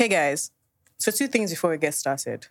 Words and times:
Hey 0.00 0.08
guys, 0.08 0.50
so 0.96 1.10
two 1.10 1.28
things 1.28 1.50
before 1.50 1.68
we 1.68 1.76
get 1.76 1.92
started. 1.92 2.46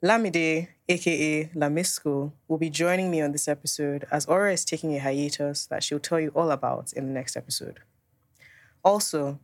Lamide, 0.00 0.68
aka 0.88 1.46
Lamisco, 1.46 2.30
will 2.46 2.56
be 2.56 2.70
joining 2.70 3.10
me 3.10 3.20
on 3.20 3.32
this 3.32 3.48
episode 3.48 4.06
as 4.12 4.26
Aura 4.26 4.52
is 4.52 4.64
taking 4.64 4.94
a 4.94 5.00
hiatus 5.00 5.66
that 5.66 5.82
she'll 5.82 5.98
tell 5.98 6.20
you 6.20 6.28
all 6.36 6.52
about 6.52 6.92
in 6.92 7.08
the 7.08 7.12
next 7.12 7.36
episode. 7.36 7.80
Also, 8.84 9.40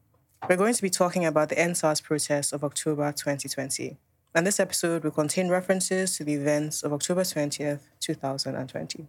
we're 0.48 0.56
going 0.56 0.74
to 0.74 0.80
be 0.80 0.90
talking 0.90 1.26
about 1.26 1.48
the 1.48 1.56
EndSARS 1.56 2.04
protests 2.04 2.52
of 2.52 2.62
October 2.62 3.10
2020, 3.10 3.96
and 4.32 4.46
this 4.46 4.60
episode 4.60 5.02
will 5.02 5.10
contain 5.10 5.48
references 5.48 6.16
to 6.18 6.22
the 6.22 6.34
events 6.34 6.84
of 6.84 6.92
October 6.92 7.22
20th, 7.22 7.80
2020. 7.98 9.08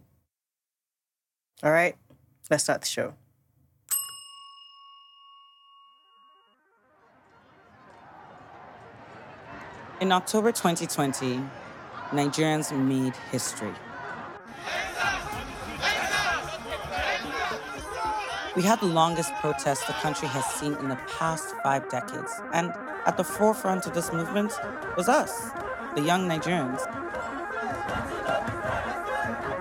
All 1.62 1.70
right, 1.70 1.94
let's 2.50 2.64
start 2.64 2.80
the 2.80 2.88
show. 2.88 3.14
In 10.02 10.10
October 10.10 10.50
2020, 10.50 11.40
Nigerians 12.10 12.76
made 12.76 13.14
history. 13.30 13.72
We 18.56 18.62
had 18.64 18.80
the 18.80 18.86
longest 18.86 19.32
protest 19.34 19.86
the 19.86 19.92
country 19.92 20.26
has 20.26 20.44
seen 20.44 20.74
in 20.74 20.88
the 20.88 20.98
past 21.06 21.54
five 21.62 21.88
decades. 21.88 22.32
And 22.52 22.72
at 23.06 23.16
the 23.16 23.22
forefront 23.22 23.86
of 23.86 23.94
this 23.94 24.12
movement 24.12 24.52
was 24.96 25.08
us, 25.08 25.50
the 25.94 26.02
young 26.02 26.28
Nigerians. 26.28 26.80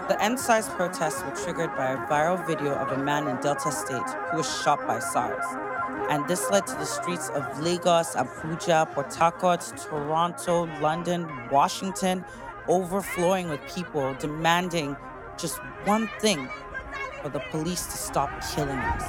The 0.07 0.15
EndSARS 0.19 0.69
protests 0.75 1.21
were 1.23 1.35
triggered 1.35 1.77
by 1.77 1.91
a 1.91 1.97
viral 2.07 2.43
video 2.47 2.73
of 2.73 2.91
a 2.91 2.97
man 2.97 3.27
in 3.27 3.35
Delta 3.41 3.71
State 3.71 4.09
who 4.31 4.37
was 4.37 4.61
shot 4.63 4.87
by 4.87 4.97
SARS. 4.97 5.70
And 6.09 6.27
this 6.27 6.49
led 6.49 6.67
to 6.67 6.75
the 6.75 6.85
streets 6.85 7.29
of 7.29 7.61
Lagos, 7.61 8.15
Abuja, 8.15 8.91
Port 8.93 9.13
Harcourt, 9.15 9.61
Toronto, 9.77 10.65
London, 10.81 11.27
Washington 11.49 12.25
overflowing 12.67 13.49
with 13.49 13.59
people 13.73 14.13
demanding 14.19 14.95
just 15.37 15.59
one 15.85 16.09
thing 16.19 16.49
for 17.21 17.29
the 17.29 17.39
police 17.51 17.85
to 17.85 17.97
stop 17.97 18.29
killing 18.53 18.77
us. 18.77 19.03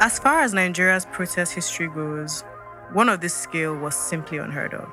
As 0.00 0.18
far 0.18 0.40
as 0.40 0.52
Nigeria's 0.52 1.06
protest 1.06 1.54
history 1.54 1.88
goes, 1.88 2.42
one 2.92 3.08
of 3.08 3.20
this 3.20 3.34
scale 3.34 3.74
was 3.74 3.94
simply 3.94 4.38
unheard 4.38 4.74
of. 4.74 4.88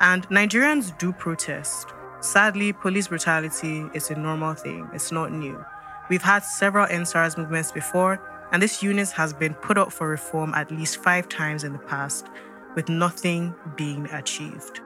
And 0.00 0.28
Nigerians 0.28 0.96
do 0.98 1.12
protest. 1.12 1.88
Sadly, 2.20 2.72
police 2.72 3.08
brutality 3.08 3.86
is 3.94 4.10
a 4.10 4.14
normal 4.14 4.54
thing, 4.54 4.88
it's 4.92 5.10
not 5.10 5.32
new. 5.32 5.64
We've 6.12 6.20
had 6.20 6.44
several 6.44 6.86
EndSARS 6.88 7.38
movements 7.38 7.72
before, 7.72 8.20
and 8.52 8.62
this 8.62 8.82
unit 8.82 9.08
has 9.12 9.32
been 9.32 9.54
put 9.54 9.78
up 9.78 9.90
for 9.90 10.06
reform 10.06 10.52
at 10.52 10.70
least 10.70 11.02
five 11.02 11.26
times 11.26 11.64
in 11.64 11.72
the 11.72 11.78
past, 11.78 12.26
with 12.74 12.90
nothing 12.90 13.54
being 13.76 14.04
achieved. 14.12 14.82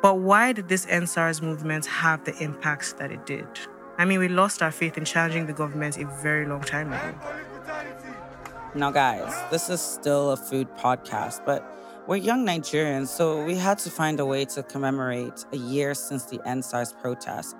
But 0.00 0.20
why 0.20 0.52
did 0.52 0.68
this 0.68 0.86
EndSARS 0.86 1.42
movement 1.42 1.86
have 1.86 2.22
the 2.22 2.40
impacts 2.40 2.92
that 3.00 3.10
it 3.10 3.26
did? 3.26 3.48
I 3.98 4.04
mean, 4.04 4.20
we 4.20 4.28
lost 4.28 4.62
our 4.62 4.70
faith 4.70 4.96
in 4.96 5.04
challenging 5.04 5.46
the 5.46 5.52
government 5.52 5.98
a 5.98 6.06
very 6.22 6.46
long 6.46 6.60
time 6.60 6.92
ago. 6.92 7.18
Now, 8.76 8.92
guys, 8.92 9.34
this 9.50 9.68
is 9.68 9.80
still 9.80 10.30
a 10.30 10.36
food 10.36 10.68
podcast, 10.76 11.44
but 11.44 11.66
we're 12.06 12.14
young 12.14 12.46
Nigerians, 12.46 13.08
so 13.08 13.44
we 13.44 13.56
had 13.56 13.78
to 13.78 13.90
find 13.90 14.20
a 14.20 14.24
way 14.24 14.44
to 14.44 14.62
commemorate 14.62 15.44
a 15.52 15.56
year 15.56 15.94
since 15.94 16.26
the 16.26 16.38
EndSARS 16.46 16.96
protest. 17.00 17.56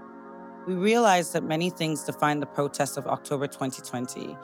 We 0.69 0.75
realized 0.75 1.33
that 1.33 1.45
many 1.45 1.71
things 1.71 2.05
defined 2.05 2.43
the 2.43 2.47
protests 2.47 2.99
of 2.99 3.07
October 3.07 3.47
2020. 3.47 4.37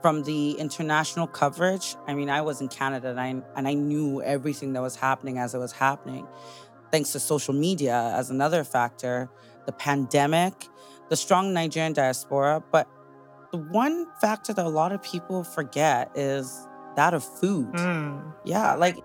From 0.00 0.22
the 0.22 0.52
international 0.52 1.26
coverage, 1.26 1.96
I 2.06 2.14
mean, 2.14 2.30
I 2.30 2.40
was 2.40 2.60
in 2.60 2.68
Canada 2.68 3.10
and 3.10 3.20
I, 3.20 3.42
and 3.56 3.66
I 3.66 3.74
knew 3.74 4.22
everything 4.22 4.74
that 4.74 4.80
was 4.80 4.94
happening 4.94 5.38
as 5.38 5.56
it 5.56 5.58
was 5.58 5.72
happening. 5.72 6.28
Thanks 6.92 7.10
to 7.12 7.18
social 7.18 7.52
media 7.52 8.12
as 8.14 8.30
another 8.30 8.62
factor, 8.62 9.28
the 9.66 9.72
pandemic, 9.72 10.68
the 11.08 11.16
strong 11.16 11.52
Nigerian 11.52 11.94
diaspora. 11.94 12.62
But 12.70 12.86
the 13.50 13.58
one 13.58 14.06
factor 14.20 14.52
that 14.52 14.64
a 14.64 14.68
lot 14.68 14.92
of 14.92 15.02
people 15.02 15.42
forget 15.42 16.12
is 16.14 16.64
that 16.94 17.12
of 17.12 17.24
food. 17.24 17.72
Mm. 17.72 18.34
Yeah, 18.44 18.74
like 18.74 18.98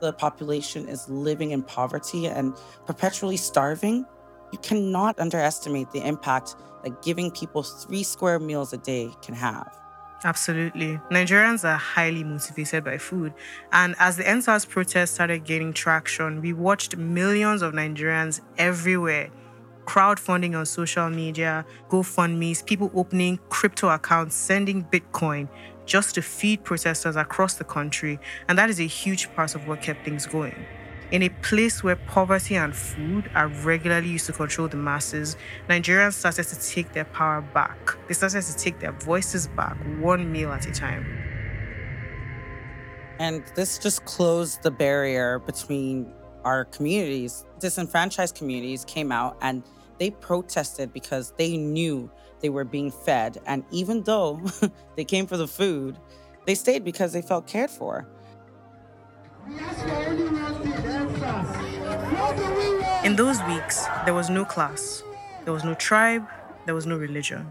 the 0.00 0.12
population 0.12 0.90
is 0.90 1.08
living 1.08 1.52
in 1.52 1.62
poverty 1.62 2.26
and 2.26 2.54
perpetually 2.84 3.38
starving. 3.38 4.04
You 4.52 4.58
cannot 4.58 5.18
underestimate 5.18 5.90
the 5.90 6.06
impact 6.06 6.56
that 6.84 7.02
giving 7.02 7.30
people 7.30 7.62
three 7.62 8.02
square 8.02 8.38
meals 8.38 8.72
a 8.72 8.78
day 8.78 9.10
can 9.22 9.34
have. 9.34 9.78
Absolutely. 10.24 10.98
Nigerians 11.10 11.64
are 11.64 11.76
highly 11.76 12.24
motivated 12.24 12.84
by 12.84 12.98
food. 12.98 13.32
And 13.72 13.94
as 13.98 14.16
the 14.16 14.24
EndSARS 14.24 14.68
protest 14.68 15.14
started 15.14 15.44
gaining 15.44 15.72
traction, 15.72 16.40
we 16.40 16.52
watched 16.52 16.96
millions 16.96 17.62
of 17.62 17.72
Nigerians 17.72 18.40
everywhere 18.56 19.30
crowdfunding 19.88 20.54
on 20.54 20.66
social 20.66 21.08
media, 21.08 21.64
GoFundMe's, 21.88 22.60
people 22.60 22.90
opening 22.94 23.38
crypto 23.48 23.88
accounts, 23.88 24.34
sending 24.34 24.84
Bitcoin 24.84 25.48
just 25.86 26.14
to 26.16 26.20
feed 26.20 26.62
protesters 26.62 27.16
across 27.16 27.54
the 27.54 27.64
country. 27.64 28.20
And 28.48 28.58
that 28.58 28.68
is 28.68 28.78
a 28.80 28.86
huge 28.86 29.34
part 29.34 29.54
of 29.54 29.66
what 29.66 29.80
kept 29.80 30.04
things 30.04 30.26
going. 30.26 30.66
In 31.10 31.22
a 31.22 31.30
place 31.30 31.82
where 31.82 31.96
poverty 31.96 32.56
and 32.56 32.76
food 32.76 33.30
are 33.34 33.48
regularly 33.48 34.08
used 34.08 34.26
to 34.26 34.32
control 34.32 34.68
the 34.68 34.76
masses, 34.76 35.38
Nigerians 35.66 36.12
started 36.12 36.44
to 36.44 36.68
take 36.68 36.92
their 36.92 37.06
power 37.06 37.40
back. 37.40 37.96
They 38.06 38.14
started 38.14 38.42
to 38.42 38.54
take 38.54 38.78
their 38.78 38.92
voices 38.92 39.48
back, 39.48 39.78
one 40.00 40.30
meal 40.30 40.52
at 40.52 40.66
a 40.66 40.70
time. 40.70 41.06
And 43.18 43.42
this 43.54 43.78
just 43.78 44.04
closed 44.04 44.62
the 44.62 44.70
barrier 44.70 45.38
between 45.38 46.12
our 46.44 46.66
communities. 46.66 47.46
Disenfranchised 47.58 48.34
communities 48.34 48.84
came 48.84 49.10
out 49.10 49.38
and 49.40 49.62
they 49.98 50.10
protested 50.10 50.92
because 50.92 51.32
they 51.38 51.56
knew 51.56 52.10
they 52.40 52.50
were 52.50 52.64
being 52.64 52.90
fed. 52.90 53.38
And 53.46 53.64
even 53.70 54.02
though 54.02 54.42
they 54.96 55.06
came 55.06 55.26
for 55.26 55.38
the 55.38 55.48
food, 55.48 55.98
they 56.44 56.54
stayed 56.54 56.84
because 56.84 57.14
they 57.14 57.22
felt 57.22 57.46
cared 57.46 57.70
for. 57.70 58.06
In 63.04 63.16
those 63.16 63.42
weeks, 63.44 63.86
there 64.04 64.12
was 64.12 64.28
no 64.28 64.44
class, 64.44 65.02
there 65.44 65.52
was 65.54 65.64
no 65.64 65.72
tribe, 65.74 66.26
there 66.66 66.74
was 66.74 66.84
no 66.84 66.96
religion. 66.96 67.50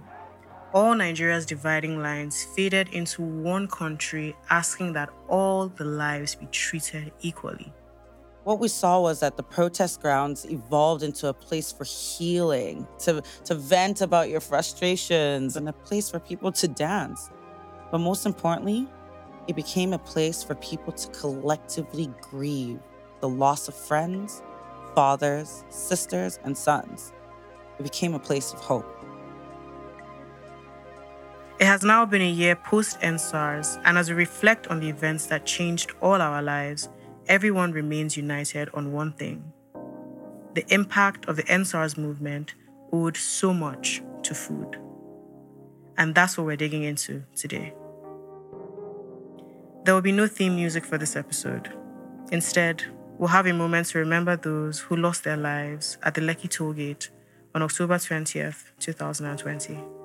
All 0.71 0.93
Nigeria's 0.93 1.47
dividing 1.47 2.03
lines 2.03 2.43
faded 2.43 2.89
into 2.89 3.23
one 3.23 3.67
country, 3.67 4.35
asking 4.51 4.93
that 4.93 5.09
all 5.27 5.69
the 5.69 5.83
lives 5.83 6.35
be 6.35 6.45
treated 6.47 7.11
equally. 7.21 7.73
What 8.43 8.59
we 8.59 8.67
saw 8.67 9.01
was 9.01 9.19
that 9.21 9.35
the 9.35 9.41
protest 9.41 9.99
grounds 9.99 10.45
evolved 10.45 11.01
into 11.01 11.27
a 11.27 11.33
place 11.33 11.71
for 11.71 11.83
healing, 11.83 12.88
to, 12.99 13.23
to 13.45 13.55
vent 13.55 14.01
about 14.01 14.29
your 14.29 14.41
frustrations, 14.41 15.57
and 15.57 15.67
a 15.67 15.73
place 15.73 16.11
for 16.11 16.19
people 16.19 16.51
to 16.51 16.67
dance. 16.67 17.31
But 17.89 17.97
most 17.97 18.27
importantly, 18.27 18.88
it 19.47 19.55
became 19.55 19.94
a 19.94 19.99
place 19.99 20.44
for 20.44 20.53
people 20.55 20.94
to 20.94 21.07
collectively 21.19 22.11
grieve 22.21 22.79
the 23.21 23.29
loss 23.29 23.67
of 23.67 23.73
friends, 23.73 24.44
fathers, 24.97 25.63
sisters, 25.69 26.40
and 26.44 26.58
sons. 26.58 27.13
It 27.78 27.84
became 27.84 28.16
a 28.16 28.19
place 28.19 28.52
of 28.52 28.59
hope. 28.59 29.06
It 31.59 31.68
has 31.68 31.84
now 31.84 32.03
been 32.03 32.24
a 32.24 32.28
year 32.28 32.56
post 32.56 33.00
EndSARS, 33.02 33.80
and 33.86 33.96
as 33.96 34.09
we 34.09 34.16
reflect 34.16 34.66
on 34.69 34.80
the 34.80 34.90
events 34.90 35.28
that 35.28 35.46
changed 35.46 35.91
all 36.02 36.19
our 36.19 36.41
lives, 36.41 36.90
everyone 37.28 37.74
remains 37.74 38.18
united 38.18 38.69
on 38.74 38.91
one 38.91 39.12
thing. 39.12 39.53
The 40.56 40.66
impact 40.74 41.28
of 41.28 41.36
the 41.36 41.44
EndSARS 41.44 41.96
movement 41.96 42.56
owed 42.91 43.18
so 43.18 43.53
much 43.53 44.02
to 44.24 44.34
food. 44.34 44.80
And 46.00 46.16
that's 46.16 46.40
what 46.40 46.47
we're 46.47 46.56
digging 46.56 46.81
into 46.81 47.24
today. 47.36 47.72
There 49.84 49.94
will 49.94 50.02
be 50.02 50.12
no 50.12 50.25
theme 50.25 50.56
music 50.56 50.83
for 50.83 50.98
this 50.98 51.16
episode. 51.16 51.71
Instead, 52.31 52.83
we'll 53.18 53.30
have 53.30 53.48
a 53.48 53.54
moment 53.54 53.88
to 53.88 54.00
remember 54.00 54.36
those 54.36 54.80
who 54.80 54.96
lost 54.96 55.24
their 55.24 55.38
lives 55.38 55.98
at 56.04 56.14
the 56.14 56.22
Lekki 56.22 56.50
toll 56.50 56.74
gate 56.74 57.10
on 57.56 57.62
October 57.62 57.96
20th, 57.96 58.72
2020. 58.80 59.96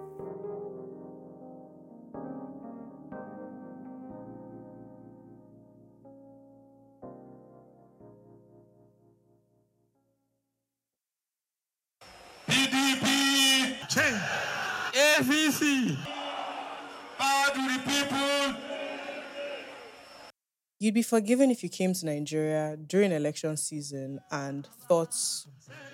You'd 20.92 20.96
be 20.96 21.02
forgiven 21.04 21.50
if 21.50 21.62
you 21.62 21.70
came 21.70 21.94
to 21.94 22.04
Nigeria 22.04 22.76
during 22.76 23.12
election 23.12 23.56
season 23.56 24.20
and 24.30 24.66
thought, 24.86 25.16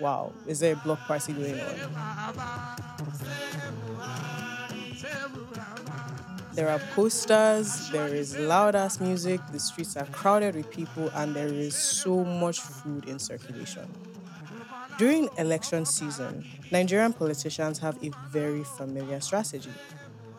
wow, 0.01 0.33
is 0.45 0.59
there 0.59 0.73
a 0.73 0.75
block 0.75 0.99
party 1.07 1.31
going 1.31 1.57
on? 1.57 1.75
There 6.53 6.67
are 6.67 6.79
posters, 6.95 7.89
there 7.91 8.13
is 8.13 8.37
loud 8.37 8.75
ass 8.75 8.99
music, 8.99 9.39
the 9.53 9.59
streets 9.61 9.95
are 9.95 10.05
crowded 10.07 10.55
with 10.55 10.69
people, 10.69 11.09
and 11.15 11.33
there 11.33 11.47
is 11.47 11.75
so 11.75 12.25
much 12.25 12.59
food 12.59 13.07
in 13.07 13.19
circulation. 13.19 13.89
During 14.97 15.29
election 15.37 15.85
season, 15.85 16.45
Nigerian 16.73 17.13
politicians 17.13 17.79
have 17.79 18.03
a 18.03 18.11
very 18.31 18.65
familiar 18.65 19.21
strategy. 19.21 19.71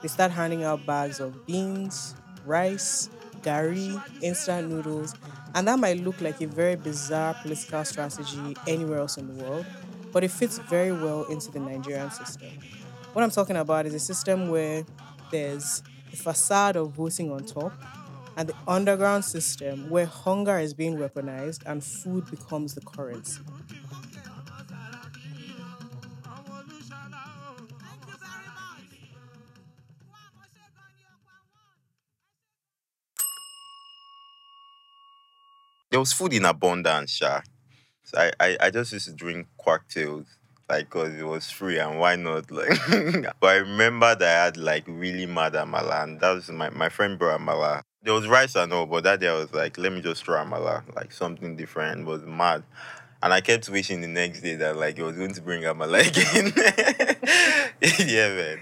They 0.03 0.09
start 0.09 0.33
handing 0.33 0.65
out 0.65 0.85
bags 0.85 1.19
of 1.19 1.47
beans, 1.47 2.15
rice, 2.45 3.09
gari, 3.43 4.03
instant 4.23 4.71
noodles, 4.71 5.15
and 5.55 5.67
that 5.67 5.79
might 5.79 5.99
look 5.99 6.21
like 6.21 6.41
a 6.41 6.47
very 6.47 6.77
bizarre 6.77 7.35
political 7.43 7.85
strategy 7.85 8.57
anywhere 8.67 8.99
else 8.99 9.17
in 9.17 9.27
the 9.27 9.45
world, 9.45 9.67
but 10.13 10.25
it 10.25 10.31
fits 10.31 10.59
very 10.59 10.93
well 10.93 11.25
into 11.25 11.51
the 11.51 11.61
Nigerian 11.61 12.11
system. 12.11 12.51
What 13.13 13.23
I'm 13.23 13.31
talking 13.31 13.57
about 13.57 13.87
is 13.87 13.95
a 13.95 13.99
system 13.99 14.51
where 14.51 14.85
there's 15.31 15.83
a 16.13 16.17
facade 16.17 16.77
of 16.77 16.93
voting 16.93 17.33
on 17.33 17.45
top 17.45 17.73
and 18.37 18.49
the 18.49 18.55
underground 18.67 19.25
system 19.25 19.91
where 19.91 20.07
hunger 20.07 20.59
is 20.59 20.73
being 20.73 20.97
weaponized 20.97 21.63
and 21.67 21.83
food 21.83 22.31
becomes 22.31 22.75
the 22.75 22.81
currency. 22.81 23.41
Was 36.01 36.13
food 36.13 36.33
in 36.33 36.45
abundance, 36.45 37.13
Sha. 37.13 37.41
So 38.05 38.19
I, 38.19 38.33
I, 38.41 38.57
I 38.61 38.71
just 38.71 38.93
used 38.93 39.07
to 39.07 39.13
drink 39.13 39.47
cocktails, 39.63 40.27
like, 40.69 40.87
because 40.87 41.15
it 41.15 41.23
was 41.23 41.51
free 41.51 41.79
and 41.79 41.99
why 42.01 42.17
not? 42.17 42.51
Like, 42.51 42.77
but 43.41 43.47
I 43.47 43.57
remember 43.57 44.15
that 44.15 44.41
I 44.41 44.45
had, 44.47 44.57
like, 44.57 44.85
really 44.89 45.27
mad 45.27 45.53
amala, 45.53 46.03
and 46.03 46.21
that 46.21 46.33
was 46.33 46.51
my, 46.51 46.71
my 46.71 46.89
friend 46.89 47.19
brought 47.19 47.41
amala. 47.41 47.83
There 48.03 48.15
was 48.15 48.27
rice 48.27 48.57
and 48.57 48.73
all, 48.73 48.87
but 48.87 49.05
that 49.05 49.21
day 49.21 49.29
I 49.29 49.35
was 49.35 49.53
like, 49.53 49.79
let 49.79 49.93
me 49.93 50.01
just 50.01 50.25
try 50.25 50.43
amala, 50.45 50.83
like 50.97 51.13
something 51.13 51.55
different. 51.57 52.07
Was 52.07 52.23
mad. 52.23 52.65
And 53.23 53.35
I 53.35 53.43
kept 53.43 53.69
wishing 53.69 54.01
the 54.01 54.09
next 54.09 54.41
day 54.41 54.55
that, 54.57 54.77
like, 54.77 54.99
it 54.99 55.03
was 55.03 55.17
going 55.17 55.35
to 55.35 55.43
bring 55.43 55.63
amala 55.63 56.01
again. 56.09 56.53
yeah, 58.09 58.29
man. 58.35 58.61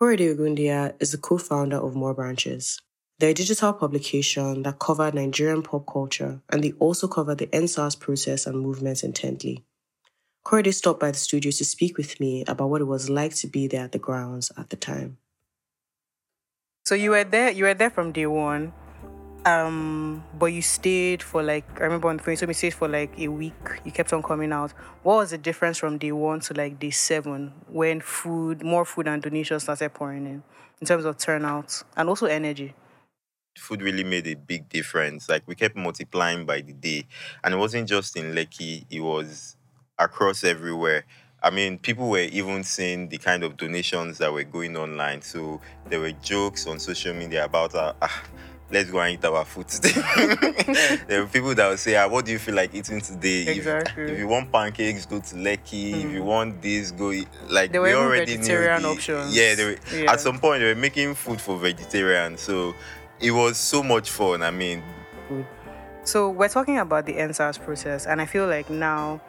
Korede 0.00 0.34
Ogundia 0.34 0.94
is 1.00 1.12
the 1.12 1.18
co-founder 1.18 1.76
of 1.76 1.94
More 1.94 2.14
Branches. 2.14 2.80
They're 3.20 3.32
a 3.32 3.34
digital 3.34 3.74
publication 3.74 4.62
that 4.62 4.78
covered 4.78 5.12
Nigerian 5.12 5.62
pop 5.62 5.86
culture, 5.86 6.40
and 6.48 6.64
they 6.64 6.72
also 6.78 7.06
covered 7.06 7.36
the 7.36 7.48
EndSARS 7.48 8.00
process 8.00 8.46
and 8.46 8.58
movements 8.58 9.02
intently. 9.02 9.62
Korede 10.42 10.72
stopped 10.72 11.00
by 11.00 11.10
the 11.10 11.18
studio 11.18 11.50
to 11.50 11.64
speak 11.66 11.98
with 11.98 12.18
me 12.18 12.44
about 12.48 12.70
what 12.70 12.80
it 12.80 12.86
was 12.86 13.10
like 13.10 13.34
to 13.34 13.46
be 13.46 13.66
there 13.66 13.84
at 13.84 13.92
the 13.92 13.98
grounds 13.98 14.50
at 14.56 14.70
the 14.70 14.76
time. 14.76 15.18
So 16.86 16.94
you 16.94 17.10
were 17.10 17.24
there. 17.24 17.50
You 17.50 17.64
were 17.64 17.74
there 17.74 17.90
from 17.90 18.12
day 18.12 18.24
one, 18.24 18.72
um, 19.44 20.24
but 20.38 20.46
you 20.46 20.62
stayed 20.62 21.22
for 21.22 21.42
like 21.42 21.78
I 21.78 21.84
remember 21.84 22.08
on 22.08 22.16
the 22.16 22.22
phone. 22.22 22.36
Me 22.40 22.46
you 22.48 22.54
stayed 22.54 22.72
for 22.72 22.88
like 22.88 23.18
a 23.18 23.28
week. 23.28 23.52
You 23.84 23.92
kept 23.92 24.14
on 24.14 24.22
coming 24.22 24.50
out. 24.50 24.70
What 25.02 25.16
was 25.16 25.32
the 25.32 25.38
difference 25.38 25.76
from 25.76 25.98
day 25.98 26.12
one 26.12 26.40
to 26.40 26.54
like 26.54 26.78
day 26.78 26.88
seven 26.88 27.52
when 27.68 28.00
food, 28.00 28.62
more 28.62 28.86
food 28.86 29.08
and 29.08 29.22
donations 29.22 29.64
started 29.64 29.92
pouring 29.92 30.24
in, 30.24 30.42
in 30.80 30.86
terms 30.86 31.04
of 31.04 31.18
turnout 31.18 31.82
and 31.98 32.08
also 32.08 32.24
energy? 32.24 32.72
Food 33.60 33.82
really 33.82 34.04
made 34.04 34.26
a 34.26 34.34
big 34.34 34.68
difference. 34.68 35.28
Like 35.28 35.42
we 35.46 35.54
kept 35.54 35.76
multiplying 35.76 36.46
by 36.46 36.60
the 36.62 36.72
day, 36.72 37.06
and 37.44 37.54
it 37.54 37.56
wasn't 37.56 37.88
just 37.88 38.16
in 38.16 38.34
Lekki; 38.34 38.84
it 38.90 39.00
was 39.00 39.56
across 39.98 40.44
everywhere. 40.44 41.04
I 41.42 41.50
mean, 41.50 41.78
people 41.78 42.08
were 42.10 42.18
even 42.20 42.62
seeing 42.64 43.08
the 43.08 43.16
kind 43.18 43.42
of 43.44 43.56
donations 43.56 44.18
that 44.18 44.32
were 44.32 44.44
going 44.44 44.76
online. 44.76 45.22
So 45.22 45.60
there 45.88 46.00
were 46.00 46.12
jokes 46.12 46.66
on 46.66 46.78
social 46.78 47.14
media 47.14 47.46
about, 47.46 47.74
uh, 47.74 47.94
ah, 48.02 48.22
let's 48.70 48.90
go 48.90 49.00
and 49.00 49.14
eat 49.14 49.24
our 49.24 49.46
food 49.46 49.68
today. 49.68 49.92
there 51.08 51.22
were 51.22 51.26
people 51.28 51.54
that 51.54 51.66
would 51.70 51.78
say, 51.78 51.96
ah, 51.96 52.06
what 52.08 52.26
do 52.26 52.32
you 52.32 52.38
feel 52.38 52.54
like 52.56 52.74
eating 52.74 53.00
today? 53.00 53.46
Exactly. 53.48 54.02
If, 54.04 54.10
if 54.10 54.18
you 54.18 54.28
want 54.28 54.52
pancakes, 54.52 55.06
go 55.06 55.18
to 55.18 55.34
Lekki. 55.36 56.04
If 56.04 56.12
you 56.12 56.22
want 56.22 56.60
this, 56.60 56.90
go 56.90 57.10
eat. 57.10 57.28
Like 57.48 57.72
There 57.72 57.80
were 57.80 57.88
we 57.88 57.94
already 57.94 58.36
vegetarian 58.36 58.82
knew 58.82 58.88
the, 58.88 58.94
options. 58.94 59.34
Yeah, 59.34 59.54
they 59.54 59.64
were, 59.64 59.76
Yeah. 59.96 60.12
at 60.12 60.20
some 60.20 60.38
point 60.38 60.60
they 60.60 60.66
were 60.68 60.74
making 60.78 61.14
food 61.14 61.40
for 61.40 61.56
vegetarians. 61.56 62.42
So 62.42 62.74
it 63.20 63.30
was 63.32 63.58
so 63.58 63.82
much 63.82 64.10
fun. 64.10 64.42
I 64.42 64.50
mean, 64.50 64.82
So 66.02 66.30
we're 66.30 66.48
talking 66.48 66.78
about 66.78 67.06
the 67.06 67.12
EndSARS 67.14 67.62
process, 67.62 68.06
and 68.06 68.20
I 68.20 68.26
feel 68.26 68.46
like 68.46 68.70
now 68.70 69.20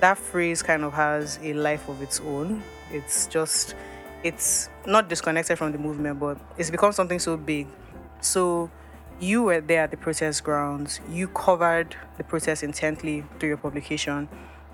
that 0.00 0.18
phrase 0.18 0.62
kind 0.62 0.84
of 0.84 0.92
has 0.92 1.38
a 1.42 1.54
life 1.54 1.88
of 1.88 2.02
its 2.02 2.20
own. 2.20 2.62
It's 2.92 3.26
just, 3.26 3.74
it's 4.22 4.68
not 4.86 5.08
disconnected 5.08 5.58
from 5.58 5.72
the 5.72 5.78
movement, 5.78 6.20
but 6.20 6.38
it's 6.58 6.70
become 6.70 6.92
something 6.92 7.18
so 7.18 7.36
big. 7.36 7.66
So 8.20 8.70
you 9.20 9.42
were 9.42 9.60
there 9.60 9.82
at 9.82 9.90
the 9.90 9.96
protest 9.96 10.44
grounds. 10.44 11.00
You 11.08 11.28
covered 11.28 11.96
the 12.18 12.24
protest 12.24 12.62
intently 12.62 13.24
through 13.38 13.48
your 13.48 13.58
publication. 13.58 14.28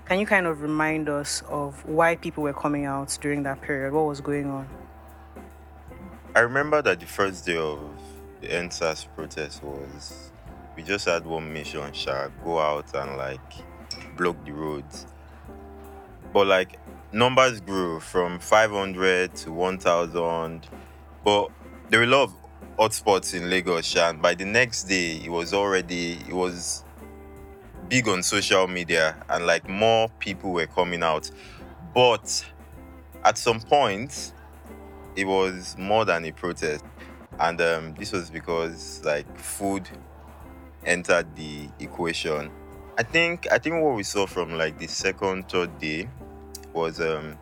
Can 0.07 0.19
you 0.19 0.27
kind 0.27 0.47
of 0.47 0.61
remind 0.61 1.09
us 1.09 1.43
of 1.49 1.87
why 1.87 2.17
people 2.17 2.43
were 2.43 2.53
coming 2.53 2.85
out 2.85 3.17
during 3.23 3.45
that 3.45 3.63
period? 3.63 3.95
What 3.95 4.07
was 4.07 4.21
going 4.21 4.51
on? 4.51 4.69
I 6.35 6.41
remember 6.41 6.83
that 6.83 7.01
the 7.01 7.07
first 7.07 7.47
day 7.47 7.57
of 7.57 7.79
the 8.45 8.51
EndSARS 8.51 9.07
protest 9.15 9.63
was 9.63 10.31
we 10.77 10.83
just 10.83 11.07
had 11.07 11.25
one 11.25 11.53
mission, 11.53 11.93
Sha, 11.93 12.29
go 12.43 12.59
out 12.59 12.95
and 12.95 13.17
like 13.17 13.41
block 14.17 14.45
the 14.45 14.53
roads. 14.53 15.07
But 16.33 16.47
like 16.47 16.79
numbers 17.13 17.61
grew 17.61 18.01
from 18.01 18.39
500 18.39 19.35
to 19.37 19.53
1,000. 19.53 20.69
But 21.25 21.49
there 21.89 22.01
were 22.01 22.07
a 22.07 22.09
lot 22.09 22.23
of 22.25 22.35
hotspots 22.79 23.35
in 23.35 23.49
Lagos, 23.49 23.97
and 23.97 24.21
by 24.21 24.35
the 24.35 24.45
next 24.45 24.85
day 24.85 25.17
it 25.25 25.31
was 25.31 25.55
already 25.55 26.19
it 26.29 26.35
was 26.35 26.85
big 27.89 28.09
on 28.09 28.23
social 28.23 28.67
media 28.67 29.17
and 29.29 29.47
like 29.47 29.69
more 29.69 30.09
people 30.19 30.53
were 30.53 30.67
coming 30.67 31.03
out. 31.03 31.31
But 31.95 32.45
at 33.25 33.39
some 33.39 33.61
point 33.61 34.33
it 35.17 35.25
was 35.25 35.77
more 35.79 36.05
than 36.05 36.25
a 36.27 36.33
protest 36.33 36.85
and 37.41 37.61
um, 37.61 37.95
this 37.95 38.13
was 38.13 38.31
because 38.31 39.03
like 39.05 39.39
food 39.39 39.89
entered 40.87 41.35
the 41.37 41.69
equation. 41.81 42.51
I 42.97 43.03
think 43.03 43.49
i 43.51 43.59
think 43.59 43.83
what 43.83 43.97
we 43.97 44.05
saw 44.05 44.27
from 44.27 44.57
like 44.57 44.79
the 44.79 44.87
second 44.87 45.49
third 45.49 45.79
day 45.81 46.09
was 46.73 47.01
um 47.01 47.37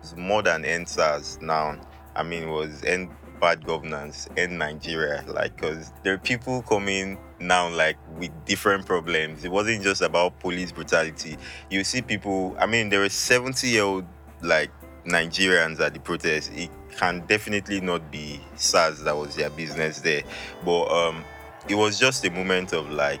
was 0.00 0.16
more 0.16 0.42
than 0.42 0.62
EndSARS 0.62 1.42
now. 1.42 1.78
I 2.16 2.22
mean 2.22 2.48
was 2.48 2.82
end 2.84 3.10
bad 3.40 3.66
governance 3.66 4.28
in 4.36 4.56
nigeria 4.56 5.24
like 5.26 5.56
because 5.56 5.92
there 6.02 6.14
are 6.14 6.18
people 6.18 6.62
coming 6.62 7.18
now 7.40 7.68
like 7.68 7.98
with 8.16 8.30
different 8.46 8.86
problems. 8.86 9.44
It 9.44 9.50
wasn't 9.50 9.82
just 9.82 10.00
about 10.00 10.38
police 10.40 10.72
brutality. 10.72 11.36
You 11.68 11.84
see 11.84 12.00
people 12.00 12.56
i 12.58 12.64
mean 12.66 12.88
there 12.88 13.00
were 13.00 13.08
70 13.10 13.68
year 13.68 13.82
old 13.82 14.06
like 14.40 14.70
Nigerians 15.06 15.80
at 15.80 15.94
the 15.94 16.00
protest, 16.00 16.52
it 16.54 16.70
can 16.96 17.20
definitely 17.26 17.80
not 17.80 18.10
be 18.10 18.40
SARS 18.56 19.00
that 19.00 19.16
was 19.16 19.34
their 19.36 19.50
business 19.50 20.00
there. 20.00 20.22
But 20.64 20.86
um, 20.86 21.24
it 21.68 21.74
was 21.74 21.98
just 21.98 22.24
a 22.24 22.30
moment 22.30 22.72
of 22.72 22.90
like 22.90 23.20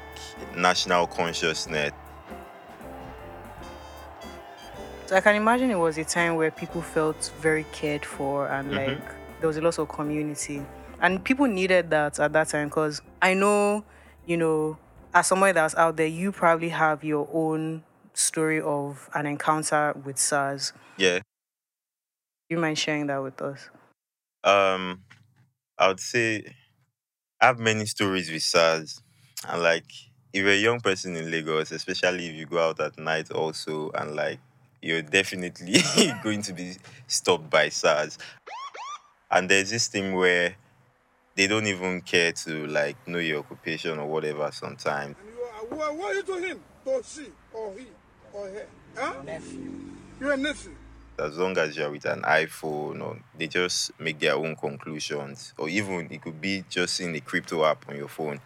national 0.56 1.06
consciousness. 1.08 1.92
So 5.06 5.16
I 5.16 5.20
can 5.20 5.36
imagine 5.36 5.70
it 5.70 5.78
was 5.78 5.98
a 5.98 6.04
time 6.04 6.36
where 6.36 6.50
people 6.50 6.80
felt 6.80 7.30
very 7.40 7.64
cared 7.72 8.04
for 8.06 8.48
and 8.48 8.72
Mhm. 8.72 8.76
like 8.76 9.02
there 9.40 9.48
was 9.48 9.56
a 9.58 9.60
lot 9.60 9.78
of 9.78 9.88
community. 9.88 10.64
And 11.00 11.22
people 11.22 11.46
needed 11.46 11.90
that 11.90 12.18
at 12.18 12.32
that 12.32 12.48
time 12.48 12.68
because 12.68 13.02
I 13.20 13.34
know, 13.34 13.84
you 14.24 14.38
know, 14.38 14.78
as 15.12 15.26
somebody 15.26 15.52
that's 15.52 15.74
out 15.74 15.96
there, 15.96 16.06
you 16.06 16.32
probably 16.32 16.70
have 16.70 17.04
your 17.04 17.28
own 17.32 17.82
story 18.14 18.60
of 18.60 19.10
an 19.12 19.26
encounter 19.26 19.92
with 20.04 20.18
SARS. 20.18 20.72
Yeah. 20.96 21.20
You 22.54 22.60
mind 22.60 22.78
sharing 22.78 23.08
that 23.08 23.20
with 23.20 23.42
us? 23.42 23.68
Um, 24.44 25.02
I 25.76 25.88
would 25.88 25.98
say 25.98 26.44
I 27.40 27.46
have 27.46 27.58
many 27.58 27.84
stories 27.84 28.30
with 28.30 28.44
SARS. 28.44 29.02
And 29.48 29.60
like 29.60 29.86
if 30.32 30.44
you're 30.44 30.52
a 30.52 30.56
young 30.56 30.78
person 30.78 31.16
in 31.16 31.32
Lagos, 31.32 31.72
especially 31.72 32.28
if 32.28 32.34
you 32.36 32.46
go 32.46 32.60
out 32.60 32.78
at 32.78 32.96
night 32.96 33.32
also 33.32 33.90
and 33.96 34.14
like 34.14 34.38
you're 34.80 35.02
definitely 35.02 35.82
going 36.22 36.42
to 36.42 36.52
be 36.52 36.76
stopped 37.08 37.50
by 37.50 37.70
SARS. 37.70 38.18
And 39.32 39.48
there's 39.48 39.70
this 39.70 39.88
thing 39.88 40.14
where 40.14 40.54
they 41.34 41.48
don't 41.48 41.66
even 41.66 42.02
care 42.02 42.30
to 42.30 42.68
like 42.68 42.96
know 43.08 43.18
your 43.18 43.40
occupation 43.40 43.98
or 43.98 44.06
whatever 44.06 44.48
sometimes. 44.52 45.16
And 45.18 45.28
you 45.36 45.42
are, 45.42 45.76
what, 45.76 45.96
what 45.96 46.12
are 46.12 46.14
you 46.14 46.22
to 46.22 46.36
him? 46.36 46.60
To 46.84 47.02
she 47.04 47.26
or 47.52 47.74
he 47.76 47.86
or 48.32 48.46
her? 48.46 48.66
Huh? 48.96 49.22
Nephew. 49.24 49.72
You're 50.20 50.34
a 50.34 50.36
nephew. 50.36 50.76
As 51.18 51.38
long 51.38 51.56
as 51.58 51.76
you're 51.76 51.90
with 51.90 52.04
an 52.06 52.22
iPhone 52.22 53.02
or 53.02 53.18
they 53.38 53.46
just 53.46 53.92
make 54.00 54.18
their 54.18 54.34
own 54.34 54.56
conclusions. 54.56 55.54
Or 55.58 55.68
even 55.68 56.08
it 56.10 56.22
could 56.22 56.40
be 56.40 56.64
just 56.68 57.00
in 57.00 57.12
the 57.12 57.20
crypto 57.20 57.64
app 57.64 57.88
on 57.88 57.96
your 57.96 58.08
phone. 58.08 58.40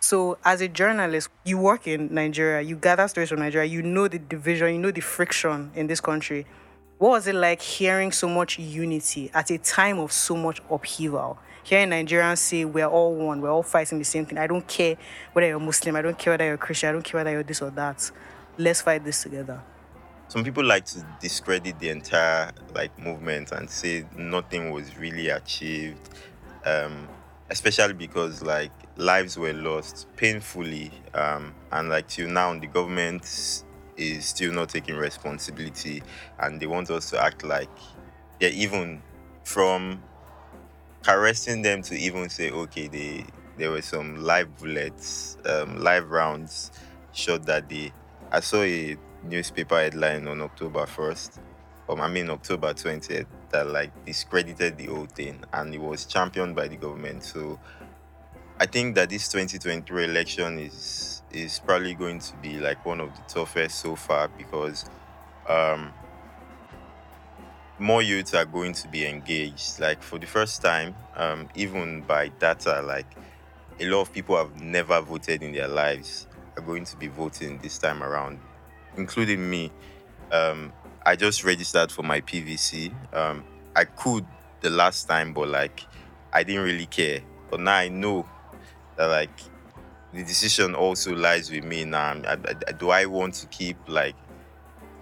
So, 0.00 0.38
as 0.44 0.60
a 0.60 0.68
journalist, 0.68 1.30
you 1.44 1.58
work 1.58 1.86
in 1.88 2.14
Nigeria, 2.14 2.60
you 2.60 2.76
gather 2.76 3.08
stories 3.08 3.30
from 3.30 3.40
Nigeria, 3.40 3.68
you 3.68 3.82
know 3.82 4.06
the 4.06 4.18
division, 4.18 4.68
you 4.74 4.78
know 4.78 4.90
the 4.90 5.00
friction 5.00 5.72
in 5.74 5.86
this 5.86 6.00
country. 6.00 6.46
What 6.98 7.10
was 7.10 7.26
it 7.26 7.34
like 7.34 7.60
hearing 7.60 8.12
so 8.12 8.28
much 8.28 8.58
unity 8.58 9.30
at 9.34 9.50
a 9.50 9.58
time 9.58 9.98
of 9.98 10.12
so 10.12 10.36
much 10.36 10.60
upheaval? 10.70 11.38
Hearing 11.64 11.90
Nigerians 11.90 12.38
say 12.38 12.64
we're 12.64 12.86
all 12.86 13.14
one, 13.14 13.40
we're 13.40 13.50
all 13.50 13.62
fighting 13.64 13.98
the 13.98 14.04
same 14.04 14.26
thing. 14.26 14.38
I 14.38 14.46
don't 14.46 14.66
care 14.68 14.96
whether 15.32 15.48
you're 15.48 15.58
Muslim, 15.58 15.96
I 15.96 16.02
don't 16.02 16.16
care 16.18 16.34
whether 16.34 16.44
you're 16.44 16.56
Christian, 16.56 16.90
I 16.90 16.92
don't 16.92 17.02
care 17.02 17.18
whether 17.18 17.32
you're 17.32 17.42
this 17.42 17.60
or 17.60 17.70
that. 17.70 18.10
Let's 18.56 18.82
fight 18.82 19.04
this 19.04 19.22
together. 19.22 19.60
Some 20.28 20.44
people 20.44 20.64
like 20.64 20.84
to 20.86 21.06
discredit 21.20 21.78
the 21.78 21.88
entire 21.90 22.52
like 22.74 22.98
movement 22.98 23.52
and 23.52 23.70
say 23.70 24.04
nothing 24.16 24.70
was 24.70 24.96
really 24.98 25.28
achieved. 25.28 26.10
Um, 26.64 27.08
especially 27.50 27.94
because 27.94 28.42
like 28.42 28.72
lives 28.96 29.38
were 29.38 29.52
lost 29.52 30.06
painfully 30.16 30.90
um, 31.14 31.54
and 31.70 31.88
like 31.88 32.08
till 32.08 32.28
now 32.28 32.58
the 32.58 32.66
government 32.66 33.22
is 33.96 34.24
still 34.26 34.52
not 34.52 34.68
taking 34.68 34.96
responsibility 34.96 36.02
and 36.40 36.60
they 36.60 36.66
want 36.66 36.90
us 36.90 37.10
to 37.10 37.22
act 37.22 37.44
like 37.44 37.70
yeah 38.40 38.48
even 38.48 39.00
from 39.44 40.02
caressing 41.02 41.62
them 41.62 41.82
to 41.82 41.94
even 41.94 42.28
say 42.28 42.50
okay 42.50 42.88
they 42.88 43.24
there 43.56 43.70
were 43.70 43.82
some 43.82 44.16
live 44.16 44.56
bullets 44.58 45.38
um, 45.46 45.78
live 45.78 46.10
rounds 46.10 46.70
shot 47.12 47.44
that 47.46 47.68
day 47.68 47.92
i 48.32 48.40
saw 48.40 48.62
a 48.62 48.96
newspaper 49.26 49.76
headline 49.76 50.26
on 50.28 50.40
october 50.40 50.86
1st 50.86 51.38
um, 51.88 52.00
i 52.00 52.08
mean 52.08 52.30
october 52.30 52.72
20th 52.72 53.26
that 53.50 53.66
like 53.68 53.92
discredited 54.04 54.76
the 54.78 54.86
whole 54.86 55.06
thing 55.06 55.42
and 55.52 55.74
it 55.74 55.80
was 55.80 56.04
championed 56.04 56.54
by 56.54 56.68
the 56.68 56.76
government 56.76 57.22
so 57.22 57.58
i 58.58 58.66
think 58.66 58.94
that 58.94 59.10
this 59.10 59.28
2023 59.28 60.04
election 60.04 60.58
is 60.58 61.22
is 61.32 61.58
probably 61.58 61.94
going 61.94 62.18
to 62.18 62.34
be 62.36 62.58
like 62.58 62.84
one 62.86 63.00
of 63.00 63.14
the 63.14 63.22
toughest 63.22 63.80
so 63.80 63.94
far 63.94 64.28
because 64.28 64.86
um, 65.48 65.92
more 67.78 68.02
youths 68.02 68.34
are 68.34 68.44
going 68.44 68.72
to 68.72 68.88
be 68.88 69.06
engaged. 69.06 69.78
Like 69.80 70.02
for 70.02 70.18
the 70.18 70.26
first 70.26 70.62
time, 70.62 70.94
um, 71.14 71.48
even 71.54 72.02
by 72.02 72.28
data, 72.28 72.80
like 72.82 73.06
a 73.80 73.86
lot 73.86 74.02
of 74.02 74.12
people 74.12 74.36
have 74.36 74.60
never 74.60 75.00
voted 75.00 75.42
in 75.42 75.52
their 75.52 75.68
lives 75.68 76.26
are 76.56 76.62
going 76.62 76.84
to 76.84 76.96
be 76.96 77.08
voting 77.08 77.58
this 77.58 77.78
time 77.78 78.02
around, 78.02 78.38
including 78.96 79.48
me. 79.48 79.72
Um, 80.32 80.72
I 81.04 81.16
just 81.16 81.44
registered 81.44 81.92
for 81.92 82.02
my 82.02 82.20
PVC. 82.20 82.92
Um, 83.14 83.44
I 83.74 83.84
could 83.84 84.26
the 84.60 84.70
last 84.70 85.04
time, 85.04 85.32
but 85.32 85.48
like 85.48 85.82
I 86.32 86.42
didn't 86.42 86.64
really 86.64 86.86
care. 86.86 87.20
But 87.50 87.60
now 87.60 87.74
I 87.74 87.88
know 87.88 88.28
that 88.96 89.06
like 89.06 89.38
the 90.12 90.24
decision 90.24 90.74
also 90.74 91.14
lies 91.14 91.50
with 91.50 91.64
me 91.64 91.84
now. 91.84 92.20
I, 92.26 92.36
I, 92.68 92.72
do 92.72 92.90
I 92.90 93.06
want 93.06 93.34
to 93.34 93.46
keep 93.46 93.76
like 93.86 94.16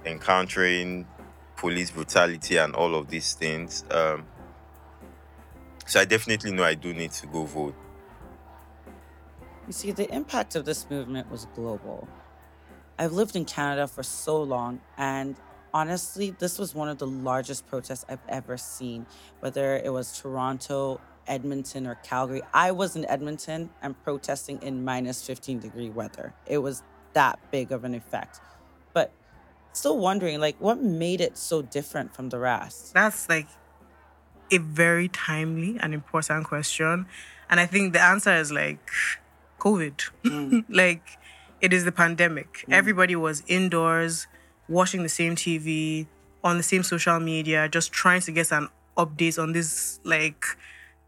encountering 0.05 1.07
police 1.57 1.91
brutality 1.91 2.57
and 2.59 2.75
all 2.75 2.95
of 2.95 3.09
these 3.09 3.35
things? 3.35 3.85
Um, 3.91 4.27
so 5.87 6.01
I 6.01 6.05
definitely 6.05 6.53
know 6.53 6.65
I 6.65 6.75
do 6.75 6.93
need 6.93 7.13
to 7.13 7.27
go 7.27 7.45
vote. 7.45 7.75
You 9.67 9.73
see, 9.73 9.93
the 9.93 10.13
impact 10.13 10.57
of 10.57 10.65
this 10.65 10.89
movement 10.91 11.31
was 11.31 11.47
global. 11.55 12.07
I've 12.99 13.13
lived 13.13 13.37
in 13.37 13.45
Canada 13.45 13.87
for 13.89 14.03
so 14.03 14.43
long, 14.43 14.81
and 14.97 15.37
honestly, 15.73 16.31
this 16.39 16.59
was 16.59 16.75
one 16.75 16.89
of 16.89 16.99
the 16.99 17.07
largest 17.07 17.67
protests 17.67 18.05
I've 18.09 18.23
ever 18.29 18.57
seen, 18.57 19.07
whether 19.41 19.77
it 19.77 19.93
was 19.93 20.19
Toronto, 20.19 21.01
Edmonton 21.27 21.87
or 21.87 21.97
Calgary. 21.97 22.43
I 22.53 22.71
was 22.71 22.97
in 22.97 23.05
Edmonton 23.07 23.71
and 23.83 24.01
protesting 24.05 24.63
in 24.63 24.85
minus 24.85 25.27
15 25.27 25.59
degree 25.59 25.91
weather. 25.91 26.35
It 26.47 26.59
was 26.59 26.83
that 27.15 27.39
big 27.51 27.73
of 27.73 27.85
an 27.85 27.95
effect. 27.95 28.41
But 28.93 29.13
still 29.73 29.99
wondering, 29.99 30.41
like, 30.41 30.57
what 30.61 30.81
made 30.81 31.21
it 31.21 31.37
so 31.37 31.63
different 31.63 32.15
from 32.15 32.29
the 32.29 32.39
rest? 32.39 32.95
That's 32.95 33.29
like 33.29 33.49
a 34.53 34.59
very 34.59 35.09
timely 35.09 35.79
and 35.81 35.95
important 35.95 36.45
question. 36.45 37.07
And 37.51 37.61
I 37.61 37.67
think 37.67 37.93
the 37.93 38.03
answer 38.03 38.35
is 38.35 38.53
like 38.53 38.79
COVID. 39.59 40.11
Mm. 40.25 40.65
like, 40.69 41.19
it 41.61 41.73
is 41.73 41.85
the 41.85 41.93
pandemic. 41.93 42.65
Mm. 42.69 42.73
Everybody 42.73 43.17
was 43.17 43.43
indoors, 43.47 44.27
watching 44.69 45.03
the 45.03 45.09
same 45.09 45.37
TV, 45.37 46.07
on 46.43 46.57
the 46.57 46.63
same 46.63 46.83
social 46.83 47.19
media, 47.21 47.69
just 47.69 47.93
trying 47.93 48.21
to 48.23 48.33
get 48.33 48.53
an 48.53 48.69
update 48.97 49.43
on 49.43 49.53
this, 49.53 50.01
like, 50.05 50.45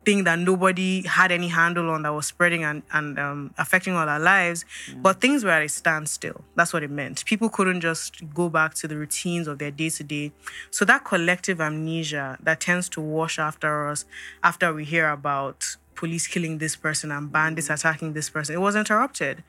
thing 0.07 0.23
that 0.23 0.39
nobody 0.39 1.03
had 1.03 1.33
any 1.33 1.49
handle 1.49 1.91
on 1.91 2.03
that 2.03 2.15
was 2.15 2.27
spreading 2.27 2.63
and, 2.63 2.83
and 2.93 3.19
um, 3.19 3.53
affecting 3.59 3.95
all 3.95 4.09
our 4.09 4.21
lives. 4.21 4.65
Mm. 4.89 5.03
But 5.03 5.21
things 5.21 5.45
were 5.45 5.51
at 5.51 5.63
a 5.63 5.69
standstill. 5.69 6.43
That's 6.55 6.73
what 6.73 6.85
it 6.85 6.91
meant. 6.91 7.25
People 7.25 7.49
couldn't 7.49 7.81
just 7.81 8.33
go 8.33 8.49
back 8.49 8.75
to 8.75 8.89
the 8.89 8.97
routines 8.97 9.49
of 9.49 9.59
their 9.59 9.73
day 9.73 9.91
to 9.91 10.05
day. 10.05 10.33
So 10.71 10.85
that 10.85 11.05
collective 11.05 11.61
amnesia 11.61 12.39
that 12.41 12.61
tends 12.61 12.89
to 12.91 13.01
wash 13.01 13.39
after 13.39 13.89
us 13.89 14.05
after 14.45 14.73
we 14.73 14.85
hear 14.85 15.11
about 15.11 15.77
police 15.97 16.29
killing 16.29 16.59
this 16.59 16.77
person 16.77 17.11
and 17.11 17.33
bandits 17.33 17.69
attacking 17.69 18.13
this 18.13 18.31
person, 18.31 18.55
it 18.55 18.61
was 18.61 18.77
interrupted. 18.77 19.43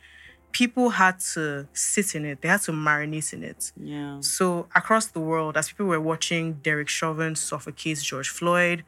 People 0.52 0.90
had 0.90 1.20
to 1.34 1.68
sit 1.74 2.16
in 2.16 2.26
it. 2.26 2.42
They 2.42 2.48
had 2.48 2.62
to 2.64 2.72
marinate 2.72 3.34
in 3.34 3.44
it. 3.44 3.72
Yeah. 3.76 4.20
So 4.22 4.68
across 4.74 5.08
the 5.08 5.20
world, 5.20 5.56
as 5.56 5.70
people 5.70 5.88
were 5.88 6.02
watching 6.02 6.54
Derek 6.54 6.90
Chauvin 6.90 7.36
suffocate 7.36 8.00
George 8.00 8.30
Floyd, 8.30 8.84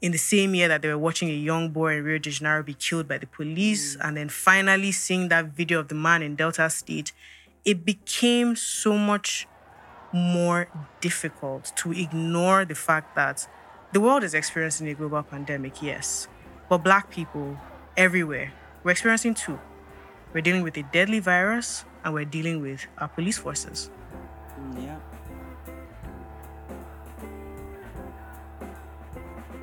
in 0.00 0.12
the 0.12 0.18
same 0.18 0.54
year 0.54 0.68
that 0.68 0.82
they 0.82 0.88
were 0.88 0.98
watching 0.98 1.30
a 1.30 1.34
young 1.34 1.70
boy 1.70 1.96
in 1.96 2.04
Rio 2.04 2.18
de 2.18 2.30
Janeiro 2.30 2.62
be 2.62 2.74
killed 2.74 3.08
by 3.08 3.16
the 3.16 3.26
police, 3.26 3.96
mm. 3.96 4.06
and 4.06 4.16
then 4.18 4.28
finally 4.28 4.92
seeing 4.92 5.28
that 5.28 5.46
video 5.46 5.80
of 5.80 5.88
the 5.88 5.94
man 5.94 6.22
in 6.22 6.36
Delta 6.36 6.68
State, 6.68 7.12
it 7.64 7.86
became 7.86 8.54
so 8.54 8.98
much 8.98 9.48
more 10.12 10.68
difficult 11.00 11.72
to 11.76 11.92
ignore 11.92 12.64
the 12.66 12.74
fact 12.74 13.16
that 13.16 13.48
the 13.92 14.00
world 14.00 14.22
is 14.22 14.34
experiencing 14.34 14.88
a 14.88 14.94
global 14.94 15.22
pandemic, 15.22 15.80
yes, 15.80 16.28
but 16.68 16.78
Black 16.78 17.10
people 17.10 17.58
everywhere, 17.96 18.52
we're 18.82 18.90
experiencing 18.90 19.34
two. 19.34 19.58
We're 20.34 20.40
dealing 20.40 20.64
with 20.64 20.76
a 20.76 20.82
deadly 20.82 21.20
virus, 21.20 21.84
and 22.04 22.12
we're 22.12 22.24
dealing 22.24 22.60
with 22.60 22.84
our 22.98 23.06
police 23.06 23.38
forces. 23.38 23.88
Mm, 24.60 24.84
yeah. 24.84 24.98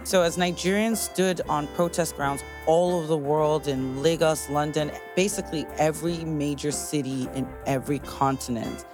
So, 0.05 0.21
as 0.21 0.37
Nigerians 0.37 0.95
stood 0.95 1.41
on 1.49 1.67
protest 1.75 2.15
grounds 2.15 2.41
all 2.67 2.95
over 2.95 3.07
the 3.07 3.17
world 3.17 3.67
in 3.67 4.01
Lagos, 4.01 4.49
London, 4.49 4.91
basically 5.13 5.67
every 5.77 6.23
major 6.23 6.71
city 6.71 7.27
in 7.35 7.45
every 7.65 7.99
continent, 7.99 8.85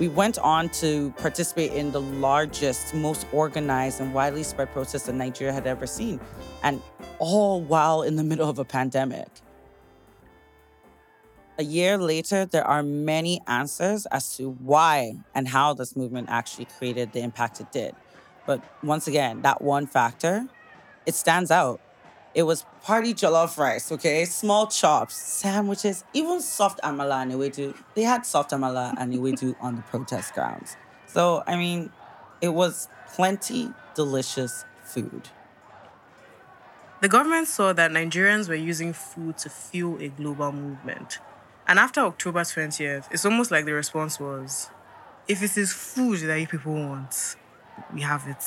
we 0.00 0.08
went 0.08 0.36
on 0.40 0.68
to 0.80 1.12
participate 1.12 1.72
in 1.72 1.92
the 1.92 2.00
largest, 2.00 2.92
most 2.92 3.24
organized, 3.32 4.00
and 4.00 4.12
widely 4.12 4.42
spread 4.42 4.72
protest 4.72 5.06
that 5.06 5.14
Nigeria 5.14 5.52
had 5.52 5.68
ever 5.68 5.86
seen, 5.86 6.18
and 6.64 6.82
all 7.20 7.60
while 7.62 8.02
in 8.02 8.16
the 8.16 8.24
middle 8.24 8.50
of 8.50 8.58
a 8.58 8.64
pandemic. 8.64 9.28
A 11.60 11.62
year 11.62 11.98
later, 11.98 12.46
there 12.46 12.66
are 12.66 12.82
many 12.82 13.42
answers 13.46 14.06
as 14.06 14.34
to 14.38 14.52
why 14.64 15.18
and 15.34 15.46
how 15.46 15.74
this 15.74 15.94
movement 15.94 16.30
actually 16.30 16.64
created 16.64 17.12
the 17.12 17.20
impact 17.20 17.60
it 17.60 17.70
did. 17.70 17.94
But 18.46 18.64
once 18.82 19.06
again, 19.06 19.42
that 19.42 19.60
one 19.60 19.86
factor, 19.86 20.48
it 21.04 21.14
stands 21.14 21.50
out. 21.50 21.82
It 22.34 22.44
was 22.44 22.64
party 22.82 23.12
jollof 23.12 23.58
rice, 23.58 23.92
okay? 23.92 24.24
Small 24.24 24.68
chops, 24.68 25.14
sandwiches, 25.14 26.02
even 26.14 26.40
soft 26.40 26.80
amala 26.82 27.26
and. 27.30 27.74
They 27.94 28.04
had 28.04 28.24
soft 28.24 28.52
amala 28.52 28.94
and 28.96 29.12
on 29.60 29.76
the 29.76 29.82
protest 29.82 30.32
grounds. 30.32 30.78
So, 31.08 31.44
I 31.46 31.58
mean, 31.58 31.92
it 32.40 32.54
was 32.54 32.88
plenty 33.12 33.68
delicious 33.94 34.64
food. 34.82 35.28
The 37.02 37.08
government 37.08 37.48
saw 37.48 37.74
that 37.74 37.90
Nigerians 37.90 38.48
were 38.48 38.54
using 38.54 38.94
food 38.94 39.36
to 39.38 39.50
fuel 39.50 40.00
a 40.00 40.08
global 40.08 40.52
movement. 40.52 41.18
And 41.70 41.78
after 41.78 42.00
October 42.00 42.40
20th, 42.40 43.04
it's 43.12 43.24
almost 43.24 43.52
like 43.52 43.64
the 43.64 43.72
response 43.72 44.18
was 44.18 44.70
if 45.28 45.40
it 45.40 45.56
is 45.56 45.72
food 45.72 46.18
that 46.22 46.40
you 46.40 46.48
people 46.48 46.74
want, 46.74 47.36
we 47.94 48.00
have 48.00 48.26
it. 48.26 48.44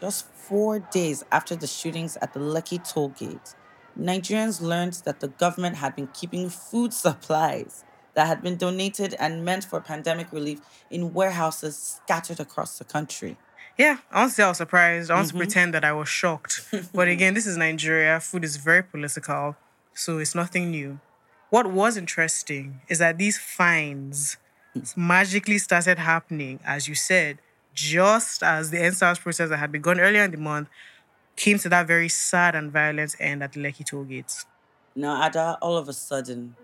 Just 0.00 0.28
four 0.28 0.78
days 0.78 1.24
after 1.32 1.56
the 1.56 1.66
shootings 1.66 2.16
at 2.22 2.32
the 2.32 2.38
Lekki 2.38 2.78
toll 2.88 3.08
gate, 3.08 3.56
Nigerians 3.98 4.60
learned 4.60 5.02
that 5.04 5.18
the 5.18 5.26
government 5.26 5.74
had 5.78 5.96
been 5.96 6.06
keeping 6.14 6.48
food 6.48 6.92
supplies 6.92 7.82
that 8.14 8.28
had 8.28 8.40
been 8.40 8.56
donated 8.56 9.16
and 9.18 9.44
meant 9.44 9.64
for 9.64 9.80
pandemic 9.80 10.32
relief 10.32 10.60
in 10.90 11.12
warehouses 11.12 11.76
scattered 12.04 12.38
across 12.38 12.78
the 12.78 12.84
country. 12.84 13.36
Yeah, 13.76 13.96
I 14.12 14.20
want 14.20 14.30
to 14.30 14.34
say 14.36 14.44
I 14.44 14.48
was 14.48 14.58
surprised. 14.58 15.10
I 15.10 15.16
want 15.16 15.26
mm-hmm. 15.26 15.38
to 15.38 15.44
pretend 15.44 15.74
that 15.74 15.84
I 15.84 15.92
was 15.92 16.08
shocked. 16.08 16.68
but 16.94 17.08
again, 17.08 17.34
this 17.34 17.48
is 17.48 17.56
Nigeria. 17.56 18.20
Food 18.20 18.44
is 18.44 18.58
very 18.58 18.84
political, 18.84 19.56
so 19.92 20.18
it's 20.18 20.36
nothing 20.36 20.70
new. 20.70 21.00
What 21.52 21.70
was 21.70 21.98
interesting 21.98 22.80
is 22.88 22.98
that 23.00 23.18
these 23.18 23.36
fines 23.36 24.38
mm. 24.74 24.96
magically 24.96 25.58
started 25.58 25.98
happening, 25.98 26.60
as 26.64 26.88
you 26.88 26.94
said, 26.94 27.40
just 27.74 28.42
as 28.42 28.70
the 28.70 28.78
EndSARS 28.78 29.20
process 29.20 29.50
that 29.50 29.58
had 29.58 29.70
begun 29.70 30.00
earlier 30.00 30.22
in 30.22 30.30
the 30.30 30.38
month 30.38 30.68
came 31.36 31.58
to 31.58 31.68
that 31.68 31.86
very 31.86 32.08
sad 32.08 32.54
and 32.54 32.72
violent 32.72 33.14
end 33.20 33.42
at 33.42 33.52
the 33.52 33.60
Lekki 33.60 33.84
toll 33.84 34.04
gates. 34.04 34.46
Now, 34.96 35.26
Ada, 35.26 35.58
all 35.60 35.76
of 35.76 35.90
a 35.90 35.92
sudden, 35.92 36.56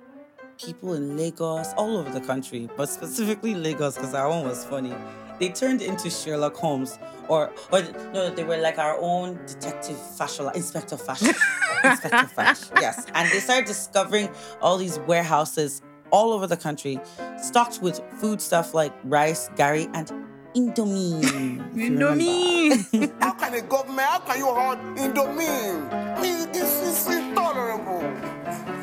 people 0.58 0.94
in 0.94 1.16
Lagos, 1.16 1.72
all 1.76 1.96
over 1.96 2.10
the 2.10 2.20
country, 2.20 2.68
but 2.76 2.88
specifically 2.88 3.54
Lagos, 3.54 3.94
because 3.94 4.12
that 4.12 4.28
one 4.28 4.44
was 4.44 4.64
funny, 4.64 4.94
they 5.38 5.48
turned 5.50 5.82
into 5.82 6.10
Sherlock 6.10 6.56
Holmes, 6.56 6.98
or 7.28 7.52
or 7.72 7.82
no, 8.12 8.30
they 8.30 8.44
were 8.44 8.56
like 8.56 8.78
our 8.78 8.98
own 9.00 9.38
detective 9.46 9.96
fashola, 9.96 10.54
Inspector 10.54 10.96
Fash, 10.96 11.22
Inspector 11.84 12.28
Fash. 12.34 12.60
Yes, 12.80 13.06
and 13.14 13.30
they 13.30 13.38
started 13.38 13.66
discovering 13.66 14.28
all 14.60 14.76
these 14.76 14.98
warehouses 15.00 15.82
all 16.10 16.32
over 16.32 16.46
the 16.46 16.56
country, 16.56 17.00
stocked 17.40 17.80
with 17.82 18.00
food 18.20 18.40
stuff 18.40 18.74
like 18.74 18.92
rice, 19.04 19.48
gari, 19.50 19.88
and 19.94 20.10
Indomie. 20.54 21.22
if 21.72 21.76
you 21.76 21.90
remember. 21.90 22.24
Indomie. 22.24 23.12
How 23.20 23.32
can 23.32 23.54
a 23.54 23.62
government, 23.62 24.08
how 24.08 24.18
can 24.20 24.38
you 24.38 24.46
hold 24.46 24.78
Indomine? 24.96 25.92
I 25.92 26.22
mean, 26.22 26.52
this 26.52 27.06
is 27.06 27.14
intolerable. 27.14 28.02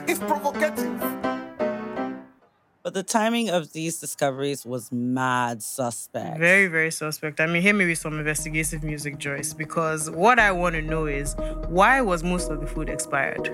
It's 0.08 0.20
provocative. 0.20 1.25
But 2.86 2.94
the 2.94 3.01
timing 3.01 3.50
of 3.50 3.74
these 3.74 4.00
discoveries 4.00 4.63
was 4.63 4.92
mad 4.92 5.63
suspect. 5.63 6.38
Very, 6.38 6.68
very 6.68 6.92
suspect. 6.92 7.39
I 7.39 7.48
mean, 7.48 7.63
here 7.63 7.74
may 7.74 7.86
be 7.86 7.96
some 7.96 8.20
investigative 8.20 8.84
music, 8.84 9.18
Joyce, 9.18 9.54
because 9.54 10.12
what 10.12 10.38
I 10.38 10.51
want 10.51 10.75
to 10.75 10.84
know 10.84 11.08
is 11.08 11.36
why 11.68 12.01
was 12.01 12.24
most 12.24 12.51
of 12.51 12.62
the 12.62 12.68
food 12.68 12.88
expired? 12.88 13.50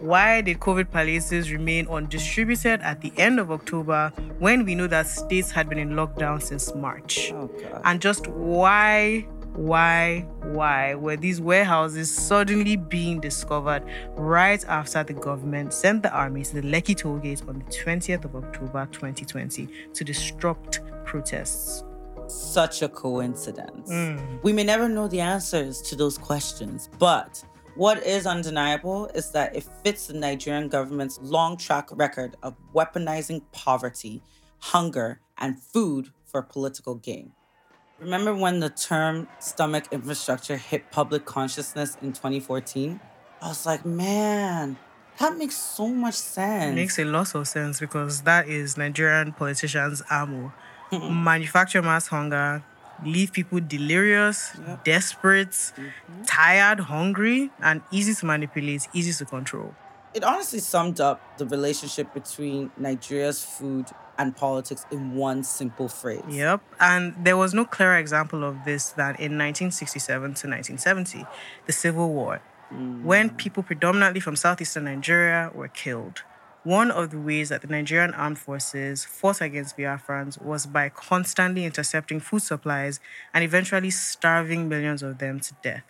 Why 0.00 0.40
did 0.40 0.60
COVID 0.60 0.90
palliatives 0.90 1.52
remain 1.52 1.86
undistributed 1.88 2.80
at 2.80 3.02
the 3.02 3.12
end 3.18 3.38
of 3.38 3.50
October 3.50 4.14
when 4.38 4.64
we 4.64 4.74
know 4.74 4.86
that 4.86 5.08
states 5.08 5.50
had 5.50 5.68
been 5.68 5.78
in 5.78 5.90
lockdown 5.90 6.42
since 6.42 6.74
March? 6.74 7.32
Oh. 7.34 7.50
And 7.84 8.00
just 8.00 8.28
why, 8.28 9.26
why, 9.54 10.26
why 10.42 10.94
were 10.94 11.16
these 11.16 11.40
warehouses 11.40 12.12
suddenly 12.12 12.76
being 12.76 13.20
discovered 13.20 13.84
right 14.16 14.64
after 14.66 15.04
the 15.04 15.12
government 15.12 15.72
sent 15.72 16.02
the 16.02 16.12
army 16.12 16.42
to 16.42 16.60
the 16.60 16.62
Lekki 16.62 16.96
toll 16.96 17.18
gate 17.18 17.42
on 17.46 17.60
the 17.60 17.64
20th 17.66 18.24
of 18.24 18.34
October 18.34 18.88
2020 18.90 19.68
to 19.92 20.04
disrupt 20.04 20.80
protests? 21.04 21.84
Such 22.26 22.82
a 22.82 22.88
coincidence. 22.88 23.90
Mm. 23.90 24.42
We 24.42 24.52
may 24.52 24.64
never 24.64 24.88
know 24.88 25.08
the 25.08 25.20
answers 25.20 25.80
to 25.82 25.96
those 25.96 26.18
questions, 26.18 26.88
but 26.98 27.44
what 27.76 28.02
is 28.04 28.26
undeniable 28.26 29.06
is 29.14 29.30
that 29.32 29.54
it 29.54 29.64
fits 29.84 30.06
the 30.06 30.14
Nigerian 30.14 30.68
government's 30.68 31.18
long 31.20 31.56
track 31.56 31.88
record 31.92 32.36
of 32.42 32.54
weaponizing 32.74 33.42
poverty, 33.52 34.22
hunger, 34.58 35.20
and 35.38 35.60
food 35.60 36.10
for 36.24 36.42
political 36.42 36.94
gain. 36.94 37.32
Remember 38.00 38.34
when 38.34 38.60
the 38.60 38.70
term 38.70 39.28
stomach 39.38 39.84
infrastructure 39.92 40.56
hit 40.56 40.90
public 40.90 41.24
consciousness 41.24 41.96
in 42.02 42.12
2014? 42.12 43.00
I 43.40 43.48
was 43.48 43.64
like, 43.66 43.86
man, 43.86 44.76
that 45.18 45.36
makes 45.36 45.56
so 45.56 45.88
much 45.88 46.14
sense. 46.14 46.72
It 46.72 46.74
makes 46.74 46.98
a 46.98 47.04
lot 47.04 47.34
of 47.34 47.46
sense 47.46 47.78
because 47.80 48.22
that 48.22 48.48
is 48.48 48.76
Nigerian 48.76 49.32
politicians' 49.32 50.02
ammo. 50.10 50.52
Manufacture 50.92 51.82
mass 51.82 52.06
hunger, 52.08 52.62
leave 53.04 53.32
people 53.32 53.60
delirious, 53.60 54.50
Yep. 54.66 54.84
desperate, 54.84 55.50
mm-hmm. 55.50 56.22
tired, 56.24 56.80
hungry, 56.80 57.50
and 57.60 57.82
easy 57.90 58.14
to 58.14 58.26
manipulate, 58.26 58.86
easy 58.92 59.12
to 59.12 59.24
control. 59.24 59.74
It 60.14 60.22
honestly 60.22 60.60
summed 60.60 61.00
up 61.00 61.20
the 61.38 61.46
relationship 61.46 62.14
between 62.14 62.70
Nigeria's 62.76 63.44
food 63.44 63.86
and 64.18 64.36
politics 64.36 64.86
in 64.90 65.14
one 65.14 65.44
simple 65.44 65.88
phrase. 65.88 66.22
Yep. 66.28 66.62
And 66.80 67.14
there 67.22 67.36
was 67.36 67.54
no 67.54 67.64
clearer 67.64 67.96
example 67.98 68.44
of 68.44 68.64
this 68.64 68.90
than 68.90 69.10
in 69.16 69.38
1967 69.38 70.22
to 70.22 70.28
1970, 70.48 71.26
the 71.66 71.72
Civil 71.72 72.12
War, 72.12 72.40
mm. 72.72 73.02
when 73.02 73.30
people 73.30 73.62
predominantly 73.62 74.20
from 74.20 74.36
southeastern 74.36 74.84
Nigeria 74.84 75.50
were 75.54 75.68
killed. 75.68 76.22
One 76.62 76.90
of 76.90 77.10
the 77.10 77.18
ways 77.20 77.50
that 77.50 77.60
the 77.60 77.66
Nigerian 77.68 78.14
armed 78.14 78.38
forces 78.38 79.04
fought 79.04 79.42
against 79.42 79.76
Biafrans 79.76 80.40
was 80.40 80.64
by 80.64 80.88
constantly 80.88 81.66
intercepting 81.66 82.20
food 82.20 82.40
supplies 82.40 83.00
and 83.34 83.44
eventually 83.44 83.90
starving 83.90 84.66
millions 84.66 85.02
of 85.02 85.18
them 85.18 85.40
to 85.40 85.54
death. 85.62 85.82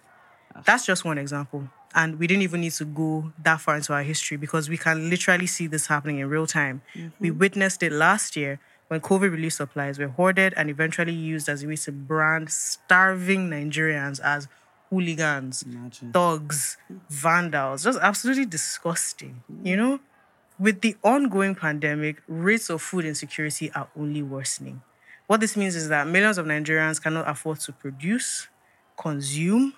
That's 0.65 0.85
just 0.85 1.05
one 1.05 1.19
example. 1.19 1.69
And 1.95 2.19
we 2.19 2.27
didn't 2.27 2.43
even 2.43 2.61
need 2.61 2.73
to 2.73 2.85
go 2.85 3.33
that 3.43 3.61
far 3.61 3.77
into 3.77 3.93
our 3.93 4.03
history 4.03 4.37
because 4.37 4.69
we 4.69 4.77
can 4.77 5.09
literally 5.09 5.47
see 5.47 5.67
this 5.67 5.87
happening 5.87 6.19
in 6.19 6.29
real 6.29 6.47
time. 6.47 6.83
Mm-hmm. 6.95 7.09
We 7.21 7.31
witnessed 7.31 7.83
it 7.83 7.93
last 7.93 8.35
year 8.35 8.59
when 8.89 9.01
COVID 9.01 9.31
relief 9.33 9.55
supplies 9.55 9.99
were 9.99 10.09
hoarded 10.09 10.55
and 10.57 10.69
eventually 10.69 11.13
used 11.13 11.49
as 11.49 11.63
a 11.63 11.69
way 11.69 11.77
to 11.77 11.93
brand 11.93 12.51
starving 12.51 13.49
Nigerians 13.49 14.21
as 14.21 14.49
hooligans, 14.91 15.63
Imagine. 15.63 16.13
thugs, 16.13 16.77
vandals. 17.09 17.85
Just 17.85 17.99
absolutely 18.01 18.47
disgusting, 18.47 19.43
you 19.63 19.77
mm. 19.77 19.79
know? 19.79 20.01
With 20.59 20.83
the 20.83 20.97
ongoing 21.03 21.55
pandemic, 21.57 22.23
rates 22.29 22.71
of 22.71 22.81
food 22.81 23.05
insecurity 23.05 23.73
are 23.73 23.89
only 23.99 24.23
worsening. 24.23 24.83
What 25.27 25.41
this 25.41 25.57
means 25.57 25.75
is 25.75 25.89
that 25.89 26.07
millions 26.07 26.39
of 26.39 26.47
Nigerians 26.47 27.03
cannot 27.03 27.29
afford 27.29 27.61
to 27.61 27.73
produce, 27.73 28.49
consume, 28.97 29.75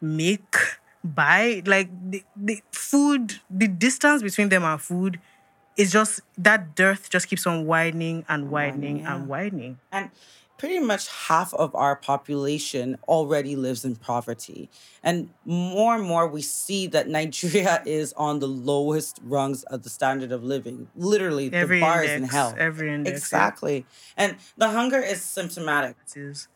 make, 0.00 0.56
buy. 1.04 1.62
Like 1.66 1.90
the, 2.10 2.24
the 2.34 2.62
food, 2.72 3.40
the 3.50 3.68
distance 3.68 4.22
between 4.22 4.48
them 4.48 4.64
and 4.64 4.80
food 4.80 5.20
is 5.76 5.92
just 5.92 6.20
that 6.38 6.74
dearth 6.74 7.10
just 7.10 7.28
keeps 7.28 7.46
on 7.46 7.66
widening 7.66 8.24
and 8.28 8.50
widening 8.50 9.00
yeah. 9.00 9.14
and 9.14 9.28
widening. 9.28 9.78
And 9.92 10.10
pretty 10.56 10.78
much 10.78 11.08
half 11.08 11.52
of 11.54 11.74
our 11.74 11.96
population 11.96 12.96
already 13.08 13.56
lives 13.56 13.84
in 13.84 13.96
poverty. 13.96 14.70
And 15.02 15.30
more 15.44 15.94
and 15.96 16.04
more, 16.04 16.28
we 16.28 16.42
see 16.42 16.86
that 16.88 17.08
Nigeria 17.08 17.82
is 17.86 18.12
on 18.14 18.38
the 18.38 18.46
lowest 18.46 19.20
rungs 19.24 19.64
of 19.64 19.82
the 19.82 19.90
standard 19.90 20.32
of 20.32 20.44
living. 20.44 20.88
Literally, 20.96 21.52
Every 21.52 21.80
the 21.80 21.84
bar 21.84 22.04
is 22.04 22.12
in 22.12 22.24
hell. 22.24 22.54
every 22.56 22.92
index, 22.92 23.10
yeah. 23.10 23.16
Exactly. 23.16 23.86
And 24.16 24.36
the 24.56 24.70
hunger 24.70 25.00
is 25.00 25.22
symptomatic. 25.22 25.96
It 26.06 26.16
is. 26.16 26.48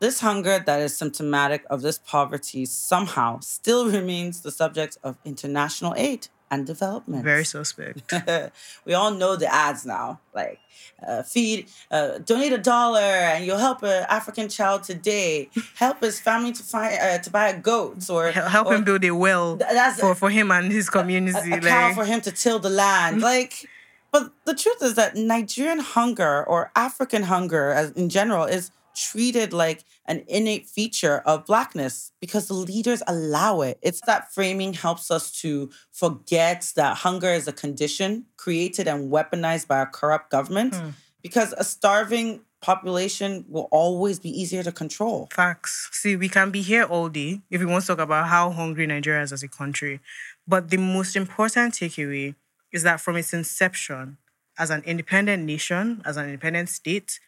This 0.00 0.20
hunger 0.20 0.62
that 0.64 0.80
is 0.80 0.96
symptomatic 0.96 1.64
of 1.68 1.82
this 1.82 1.98
poverty 1.98 2.64
somehow 2.66 3.40
still 3.40 3.90
remains 3.90 4.42
the 4.42 4.50
subject 4.52 4.96
of 5.02 5.16
international 5.24 5.94
aid 5.96 6.28
and 6.50 6.66
development. 6.66 7.24
Very 7.24 7.44
suspect. 7.44 8.12
we 8.84 8.94
all 8.94 9.10
know 9.10 9.34
the 9.36 9.52
ads 9.52 9.84
now. 9.84 10.20
Like, 10.34 10.60
uh, 11.06 11.22
feed, 11.22 11.66
uh, 11.90 12.18
donate 12.18 12.52
a 12.52 12.58
dollar 12.58 13.00
and 13.00 13.44
you'll 13.44 13.58
help 13.58 13.82
an 13.82 14.06
African 14.08 14.48
child 14.48 14.84
today. 14.84 15.50
Help 15.74 16.00
his 16.00 16.20
family 16.20 16.52
to 16.52 16.62
find 16.62 16.98
uh, 16.98 17.18
to 17.18 17.30
buy 17.30 17.48
a 17.48 17.58
goat 17.58 18.08
or 18.08 18.30
Help 18.30 18.68
or 18.68 18.74
him 18.76 18.84
build 18.84 19.04
a 19.04 19.10
well 19.10 19.56
Th- 19.56 19.70
that's- 19.70 20.00
for, 20.00 20.14
for 20.14 20.30
him 20.30 20.50
and 20.52 20.72
his 20.72 20.88
community. 20.88 21.50
a, 21.52 21.56
a 21.56 21.60
cow 21.60 21.86
like- 21.88 21.94
for 21.96 22.04
him 22.04 22.20
to 22.22 22.30
till 22.32 22.58
the 22.60 22.70
land. 22.70 23.20
Like, 23.20 23.66
but 24.10 24.32
the 24.46 24.54
truth 24.54 24.80
is 24.82 24.94
that 24.94 25.16
Nigerian 25.16 25.80
hunger 25.80 26.42
or 26.44 26.70
African 26.74 27.24
hunger, 27.24 27.70
as 27.72 27.90
in 27.90 28.08
general, 28.08 28.44
is 28.44 28.70
treated 28.98 29.52
like 29.52 29.84
an 30.06 30.24
innate 30.26 30.66
feature 30.66 31.18
of 31.24 31.46
blackness 31.46 32.12
because 32.20 32.48
the 32.48 32.54
leaders 32.54 33.02
allow 33.06 33.60
it. 33.60 33.78
It's 33.82 34.00
that 34.06 34.32
framing 34.32 34.72
helps 34.72 35.10
us 35.10 35.30
to 35.42 35.70
forget 35.92 36.72
that 36.76 36.98
hunger 36.98 37.28
is 37.28 37.46
a 37.46 37.52
condition 37.52 38.26
created 38.36 38.88
and 38.88 39.10
weaponized 39.10 39.68
by 39.68 39.80
a 39.80 39.86
corrupt 39.86 40.30
government 40.30 40.74
hmm. 40.74 40.90
because 41.22 41.54
a 41.56 41.64
starving 41.64 42.40
population 42.60 43.44
will 43.48 43.68
always 43.70 44.18
be 44.18 44.30
easier 44.30 44.62
to 44.64 44.72
control. 44.72 45.28
Facts. 45.32 45.88
See, 45.92 46.16
we 46.16 46.28
can 46.28 46.50
be 46.50 46.62
here 46.62 46.82
all 46.84 47.08
day 47.08 47.42
if 47.50 47.60
we 47.60 47.66
want 47.66 47.82
to 47.84 47.88
talk 47.88 48.00
about 48.00 48.26
how 48.26 48.50
hungry 48.50 48.86
Nigeria 48.86 49.22
is 49.22 49.32
as 49.32 49.42
a 49.42 49.48
country. 49.48 50.00
But 50.46 50.70
the 50.70 50.78
most 50.78 51.14
important 51.14 51.74
takeaway 51.74 52.34
is 52.72 52.82
that 52.82 53.00
from 53.00 53.16
its 53.16 53.32
inception, 53.32 54.18
as 54.58 54.70
an 54.70 54.82
independent 54.84 55.44
nation, 55.44 56.02
as 56.04 56.16
an 56.16 56.24
independent 56.24 56.68
state, 56.68 57.20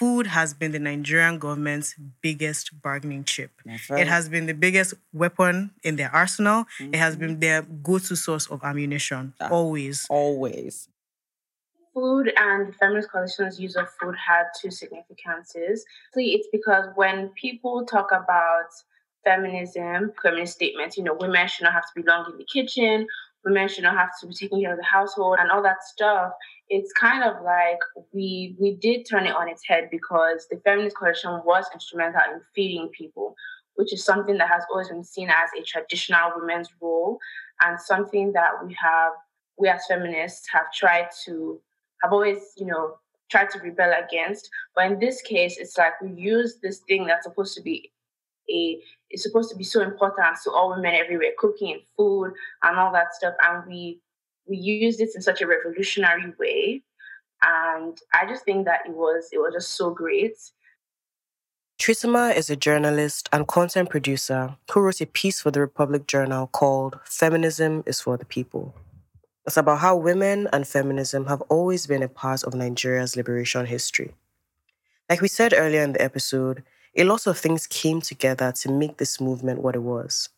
food 0.00 0.26
has 0.26 0.54
been 0.54 0.72
the 0.72 0.78
Nigerian 0.78 1.38
government's 1.38 1.94
biggest 2.22 2.70
bargaining 2.80 3.22
chip. 3.22 3.50
Right. 3.66 4.00
It 4.00 4.08
has 4.08 4.30
been 4.30 4.46
the 4.46 4.54
biggest 4.54 4.94
weapon 5.12 5.72
in 5.82 5.96
their 5.96 6.10
arsenal. 6.22 6.64
It 6.80 6.96
has 6.96 7.16
been 7.16 7.32
mm-hmm. 7.32 7.40
their 7.40 7.62
go 7.88 7.98
to 7.98 8.16
source 8.16 8.46
of 8.46 8.64
ammunition, 8.64 9.34
Yeah. 9.38 9.50
always. 9.50 10.06
Always. 10.08 10.88
food 11.92 12.32
and 12.36 12.68
the 12.68 12.72
feminist 12.80 13.10
coalition's 13.10 13.58
use 13.60 13.74
of 13.76 13.86
food 13.98 14.14
had 14.16 14.44
two 14.58 14.70
significances. 14.70 15.84
Firstly, 16.14 16.28
It's 16.36 16.48
because 16.50 16.86
when 16.94 17.16
people 17.44 17.84
talk 17.84 18.08
about 18.12 18.70
feminism, 19.24 20.12
feminist 20.22 20.54
statements, 20.54 20.96
you 20.96 21.02
know, 21.04 21.16
women 21.20 21.46
should 21.48 21.64
not 21.64 21.74
have 21.74 21.88
to 21.90 21.94
be 22.00 22.04
long 22.10 22.22
in 22.30 22.38
the 22.38 22.48
kitchen, 22.56 23.06
women 23.44 23.68
should 23.68 23.84
not 23.84 23.96
have 23.96 24.12
to 24.20 24.26
be 24.28 24.34
taking 24.34 24.62
care 24.62 24.72
of 24.72 24.78
the 24.78 24.84
household 24.98 25.36
and 25.40 25.50
all 25.50 25.62
that 25.62 25.82
stuff. 25.82 26.32
It's 26.70 26.92
kind 26.92 27.24
of 27.24 27.42
like 27.42 27.78
we 28.12 28.56
we 28.58 28.76
did 28.76 29.04
turn 29.04 29.26
it 29.26 29.34
on 29.34 29.48
its 29.48 29.66
head 29.66 29.88
because 29.90 30.46
the 30.50 30.60
feminist 30.64 30.96
coalition 30.96 31.42
was 31.44 31.66
instrumental 31.74 32.20
in 32.32 32.40
feeding 32.54 32.88
people, 32.96 33.34
which 33.74 33.92
is 33.92 34.04
something 34.04 34.38
that 34.38 34.48
has 34.48 34.62
always 34.70 34.88
been 34.88 35.04
seen 35.04 35.30
as 35.30 35.50
a 35.58 35.64
traditional 35.64 36.32
women's 36.36 36.68
role 36.80 37.18
and 37.60 37.80
something 37.80 38.32
that 38.32 38.52
we 38.64 38.74
have 38.80 39.12
we 39.58 39.68
as 39.68 39.84
feminists 39.88 40.46
have 40.52 40.72
tried 40.72 41.08
to 41.24 41.60
have 42.02 42.12
always, 42.12 42.38
you 42.56 42.66
know, 42.66 42.94
tried 43.30 43.50
to 43.50 43.58
rebel 43.58 43.92
against. 43.92 44.48
But 44.74 44.90
in 44.90 44.98
this 44.98 45.20
case, 45.22 45.58
it's 45.58 45.76
like 45.76 46.00
we 46.00 46.12
use 46.12 46.58
this 46.62 46.78
thing 46.88 47.06
that's 47.06 47.24
supposed 47.24 47.54
to 47.56 47.62
be 47.62 47.90
a 48.50 48.80
it's 49.10 49.24
supposed 49.24 49.50
to 49.50 49.56
be 49.56 49.64
so 49.64 49.82
important 49.82 50.36
to 50.44 50.50
all 50.52 50.70
women 50.70 50.94
everywhere, 50.94 51.32
cooking 51.38 51.72
and 51.72 51.82
food 51.96 52.32
and 52.62 52.78
all 52.78 52.92
that 52.92 53.14
stuff, 53.14 53.34
and 53.42 53.66
we 53.66 54.00
we 54.46 54.56
used 54.56 55.00
it 55.00 55.10
in 55.14 55.22
such 55.22 55.40
a 55.40 55.46
revolutionary 55.46 56.32
way. 56.38 56.82
And 57.42 57.98
I 58.12 58.26
just 58.26 58.44
think 58.44 58.66
that 58.66 58.80
it 58.86 58.92
was 58.92 59.28
it 59.32 59.38
was 59.38 59.54
just 59.54 59.72
so 59.72 59.90
great. 59.90 60.36
Trisima 61.78 62.36
is 62.36 62.50
a 62.50 62.56
journalist 62.56 63.30
and 63.32 63.48
content 63.48 63.88
producer 63.88 64.56
who 64.70 64.80
wrote 64.80 65.00
a 65.00 65.06
piece 65.06 65.40
for 65.40 65.50
the 65.50 65.60
Republic 65.60 66.06
Journal 66.06 66.46
called 66.48 66.98
Feminism 67.04 67.82
is 67.86 68.02
for 68.02 68.18
the 68.18 68.26
People. 68.26 68.74
It's 69.46 69.56
about 69.56 69.78
how 69.78 69.96
women 69.96 70.46
and 70.52 70.68
feminism 70.68 71.26
have 71.26 71.40
always 71.42 71.86
been 71.86 72.02
a 72.02 72.08
part 72.08 72.44
of 72.44 72.52
Nigeria's 72.52 73.16
liberation 73.16 73.64
history. 73.64 74.12
Like 75.08 75.22
we 75.22 75.28
said 75.28 75.54
earlier 75.56 75.82
in 75.82 75.94
the 75.94 76.02
episode, 76.02 76.62
a 76.96 77.04
lot 77.04 77.26
of 77.26 77.38
things 77.38 77.66
came 77.66 78.02
together 78.02 78.52
to 78.52 78.70
make 78.70 78.98
this 78.98 79.18
movement 79.18 79.62
what 79.62 79.74
it 79.74 79.82
was. 79.82 80.28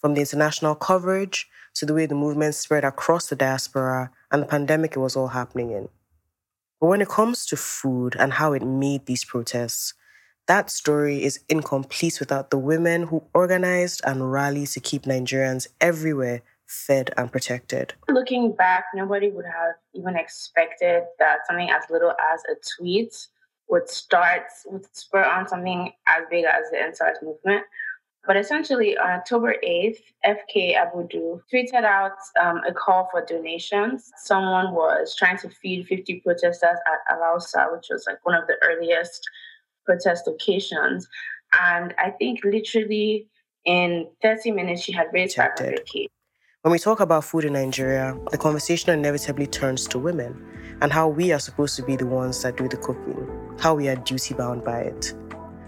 From 0.00 0.14
the 0.14 0.20
international 0.20 0.74
coverage 0.74 1.48
to 1.74 1.86
the 1.86 1.94
way 1.94 2.06
the 2.06 2.14
movement 2.14 2.54
spread 2.54 2.84
across 2.84 3.28
the 3.28 3.36
diaspora 3.36 4.10
and 4.30 4.42
the 4.42 4.46
pandemic 4.46 4.96
it 4.96 5.00
was 5.00 5.16
all 5.16 5.28
happening 5.28 5.70
in. 5.70 5.88
But 6.80 6.88
when 6.88 7.00
it 7.00 7.08
comes 7.08 7.46
to 7.46 7.56
food 7.56 8.16
and 8.18 8.34
how 8.34 8.52
it 8.52 8.62
made 8.62 9.06
these 9.06 9.24
protests, 9.24 9.94
that 10.46 10.70
story 10.70 11.24
is 11.24 11.40
incomplete 11.48 12.20
without 12.20 12.50
the 12.50 12.58
women 12.58 13.04
who 13.04 13.24
organized 13.34 14.00
and 14.04 14.30
rallied 14.30 14.68
to 14.68 14.80
keep 14.80 15.02
Nigerians 15.02 15.66
everywhere 15.80 16.42
fed 16.66 17.12
and 17.16 17.30
protected. 17.32 17.94
Looking 18.08 18.52
back, 18.52 18.84
nobody 18.94 19.30
would 19.30 19.44
have 19.44 19.74
even 19.94 20.16
expected 20.16 21.04
that 21.18 21.38
something 21.46 21.70
as 21.70 21.84
little 21.90 22.10
as 22.32 22.42
a 22.50 22.54
tweet 22.76 23.26
would 23.68 23.88
start, 23.88 24.42
would 24.66 24.84
spur 24.94 25.24
on 25.24 25.48
something 25.48 25.92
as 26.06 26.22
big 26.30 26.44
as 26.44 26.70
the 26.70 26.76
EndSARS 26.76 27.22
movement. 27.22 27.64
But 28.26 28.36
essentially, 28.36 28.98
on 28.98 29.10
October 29.10 29.54
8th, 29.64 29.98
FK 30.24 30.74
Abudu 30.74 31.40
tweeted 31.52 31.84
out 31.84 32.18
um, 32.40 32.60
a 32.68 32.72
call 32.72 33.08
for 33.10 33.24
donations. 33.24 34.10
Someone 34.16 34.72
was 34.74 35.14
trying 35.16 35.38
to 35.38 35.48
feed 35.48 35.86
50 35.86 36.20
protesters 36.20 36.62
at 36.86 37.16
Alausa, 37.16 37.72
which 37.72 37.86
was 37.88 38.04
like 38.06 38.18
one 38.24 38.34
of 38.34 38.46
the 38.48 38.56
earliest 38.64 39.20
protest 39.84 40.26
locations. 40.26 41.06
And 41.62 41.94
I 41.98 42.10
think 42.10 42.40
literally 42.44 43.28
in 43.64 44.08
30 44.22 44.50
minutes, 44.50 44.82
she 44.82 44.92
had 44.92 45.06
raised 45.12 45.36
500k. 45.36 46.06
When 46.62 46.72
we 46.72 46.80
talk 46.80 46.98
about 46.98 47.22
food 47.22 47.44
in 47.44 47.52
Nigeria, 47.52 48.18
the 48.32 48.38
conversation 48.38 48.90
inevitably 48.90 49.46
turns 49.46 49.86
to 49.86 50.00
women 50.00 50.44
and 50.82 50.92
how 50.92 51.06
we 51.06 51.32
are 51.32 51.38
supposed 51.38 51.76
to 51.76 51.82
be 51.84 51.94
the 51.94 52.06
ones 52.06 52.42
that 52.42 52.56
do 52.56 52.68
the 52.68 52.76
cooking, 52.76 53.28
how 53.60 53.76
we 53.76 53.88
are 53.88 53.94
duty 53.94 54.34
bound 54.34 54.64
by 54.64 54.80
it. 54.80 55.14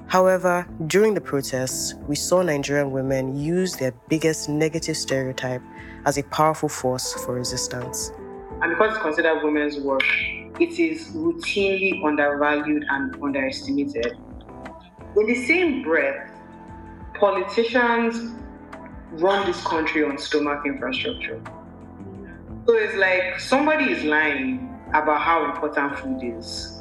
However, 0.09 0.67
during 0.87 1.13
the 1.13 1.21
protests, 1.21 1.95
we 2.07 2.17
saw 2.17 2.41
Nigerian 2.41 2.93
women 2.93 3.39
use 3.39 3.77
their 3.77 3.93
biggest 4.09 4.49
negative 4.49 4.97
stereotype 4.97 5.61
as 6.07 6.17
a 6.17 6.23
powerful 6.25 6.71
force 6.71 7.13
for 7.13 7.35
resistance. 7.35 8.11
And 8.63 8.71
because 8.73 8.93
it's 8.93 9.03
considered 9.03 9.45
women's 9.45 9.79
work, 9.79 10.03
it 10.59 10.79
is 10.79 11.09
routinely 11.09 12.03
undervalued 12.03 12.85
and 12.89 13.23
underestimated. 13.23 14.17
In 15.15 15.27
the 15.27 15.45
same 15.45 15.83
breath, 15.83 16.33
politicians 17.13 18.33
run 19.13 19.47
this 19.47 19.63
country 19.63 20.05
on 20.05 20.17
stomach 20.17 20.63
infrastructure. 20.65 21.39
So 22.67 22.75
it's 22.75 22.97
like 22.97 23.39
somebody 23.41 23.93
is 23.93 24.05
lying 24.05 24.75
about 24.95 25.21
how 25.21 25.53
important 25.53 25.99
food 25.99 26.21
is. 26.23 26.79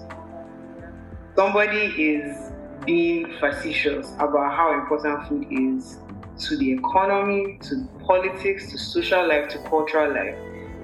Somebody 1.35 1.87
is 2.01 2.46
being 2.87 3.31
facetious 3.39 4.13
about 4.15 4.55
how 4.55 4.73
important 4.73 5.27
food 5.27 5.45
is 5.51 5.99
to 6.39 6.57
the 6.57 6.71
economy, 6.71 7.59
to 7.61 7.87
politics, 8.05 8.71
to 8.71 8.77
social 8.77 9.27
life, 9.27 9.49
to 9.49 9.59
cultural 9.69 10.11
life. 10.11 10.35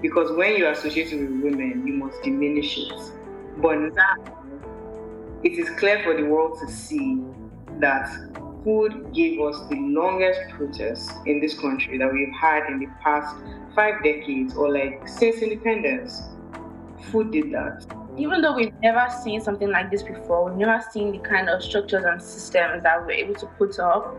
Because 0.02 0.36
when 0.36 0.58
you 0.58 0.68
associate 0.68 1.13
with 1.13 1.30
women, 1.42 1.88
you 1.88 1.94
must 1.94 2.22
diminish 2.22 2.78
it. 2.78 3.12
But 3.58 3.78
now, 3.78 4.16
it 5.44 5.54
is 5.54 5.70
clear 5.80 6.04
for 6.04 6.16
the 6.16 6.24
world 6.24 6.60
to 6.60 6.72
see 6.72 7.24
that 7.80 8.10
food 8.63 9.13
gave 9.13 9.39
us 9.39 9.58
the 9.70 9.76
longest 9.76 10.42
protest 10.52 11.12
in 11.26 11.39
this 11.39 11.58
country 11.60 11.98
that 11.98 12.12
we've 12.12 12.34
had 12.34 12.66
in 12.70 12.80
the 12.80 12.88
past 13.02 13.36
five 13.74 14.04
decades 14.04 14.56
or 14.56 14.72
like 14.72 15.08
since 15.08 15.38
independence. 15.38 16.22
Food 17.12 17.32
did 17.32 17.52
that 17.52 17.86
even 18.17 18.41
though 18.41 18.54
we've 18.54 18.73
never 18.82 19.08
seen 19.23 19.41
something 19.41 19.69
like 19.69 19.89
this 19.89 20.04
before, 20.04 20.45
we've 20.45 20.58
never 20.58 20.84
seen 20.91 21.12
the 21.12 21.17
kind 21.19 21.49
of 21.49 21.63
structures 21.63 22.04
and 22.04 22.21
systems 22.21 22.84
that 22.84 23.06
we're 23.06 23.12
able 23.12 23.34
to 23.36 23.45
put 23.58 23.80
up, 23.80 24.15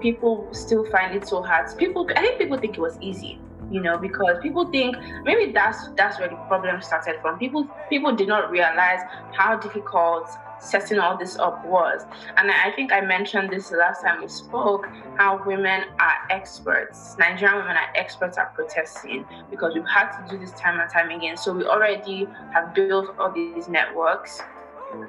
people 0.00 0.48
still 0.52 0.84
find 0.90 1.14
it 1.14 1.26
so 1.26 1.42
hard. 1.42 1.66
People, 1.76 2.08
I 2.14 2.20
think 2.20 2.38
people 2.38 2.58
think 2.58 2.76
it 2.76 2.80
was 2.80 2.98
easy, 3.00 3.40
you 3.70 3.80
know, 3.80 3.98
because 3.98 4.38
people 4.42 4.70
think 4.70 4.96
maybe 5.24 5.52
that's 5.52 5.88
that's 5.96 6.18
where 6.18 6.28
the 6.28 6.36
problem 6.46 6.80
started 6.82 7.16
from. 7.20 7.38
People 7.38 7.68
people 7.88 8.14
did 8.14 8.28
not 8.28 8.50
realize 8.50 9.00
how 9.32 9.56
difficult 9.56 10.30
setting 10.60 10.98
all 10.98 11.16
this 11.16 11.38
up 11.38 11.64
was. 11.64 12.02
And 12.36 12.50
I 12.50 12.70
think 12.72 12.92
I 12.92 13.00
mentioned 13.00 13.50
this 13.50 13.68
the 13.68 13.76
last 13.76 14.02
time 14.02 14.22
we 14.22 14.28
spoke 14.28 14.86
how 15.16 15.42
women 15.44 15.84
are 15.98 16.14
experts. 16.30 17.16
Nigerian 17.18 17.58
women 17.58 17.76
are 17.76 17.88
experts 17.94 18.38
at 18.38 18.54
protesting 18.54 19.24
because 19.50 19.74
we've 19.74 19.86
had 19.86 20.10
to 20.12 20.30
do 20.30 20.38
this 20.38 20.52
time 20.52 20.80
and 20.80 20.90
time 20.90 21.10
again. 21.10 21.36
So 21.36 21.52
we 21.52 21.64
already 21.64 22.26
have 22.52 22.74
built 22.74 23.14
all 23.18 23.32
these 23.32 23.68
networks. 23.68 24.40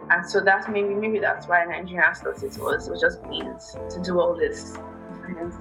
And 0.10 0.26
so 0.26 0.42
that's 0.42 0.68
maybe 0.68 0.94
maybe 0.94 1.20
that's 1.20 1.48
why 1.48 1.66
Nigerians 1.66 2.18
thought 2.18 2.44
it 2.44 2.58
was 2.58 2.88
it 2.88 2.92
was 2.92 3.02
just 3.02 3.24
means 3.26 3.78
to 3.90 4.02
do 4.02 4.20
all 4.20 4.36
this. 4.36 4.76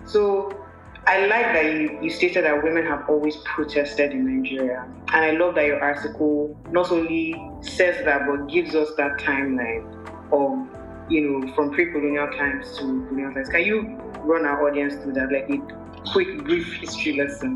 So 0.06 0.65
I 1.08 1.26
like 1.26 1.46
that 1.52 1.66
you, 1.66 1.98
you 2.02 2.10
stated 2.10 2.44
that 2.44 2.64
women 2.64 2.84
have 2.84 3.08
always 3.08 3.36
protested 3.44 4.10
in 4.10 4.42
Nigeria. 4.42 4.84
And 5.12 5.24
I 5.24 5.30
love 5.32 5.54
that 5.54 5.66
your 5.66 5.80
article 5.80 6.58
not 6.70 6.90
only 6.90 7.40
says 7.60 8.04
that, 8.04 8.26
but 8.26 8.48
gives 8.48 8.74
us 8.74 8.88
that 8.96 9.18
timeline 9.20 9.86
of, 10.32 10.66
you 11.08 11.20
know, 11.20 11.54
from 11.54 11.70
pre 11.70 11.92
colonial 11.92 12.26
times 12.32 12.76
to 12.78 13.06
colonial 13.06 13.32
times. 13.32 13.48
Can 13.48 13.62
you 13.62 13.96
run 14.24 14.44
our 14.44 14.68
audience 14.68 14.94
through 14.94 15.12
that, 15.12 15.30
like 15.30 15.48
a 15.48 16.10
quick, 16.10 16.42
brief 16.42 16.72
history 16.74 17.16
lesson? 17.16 17.54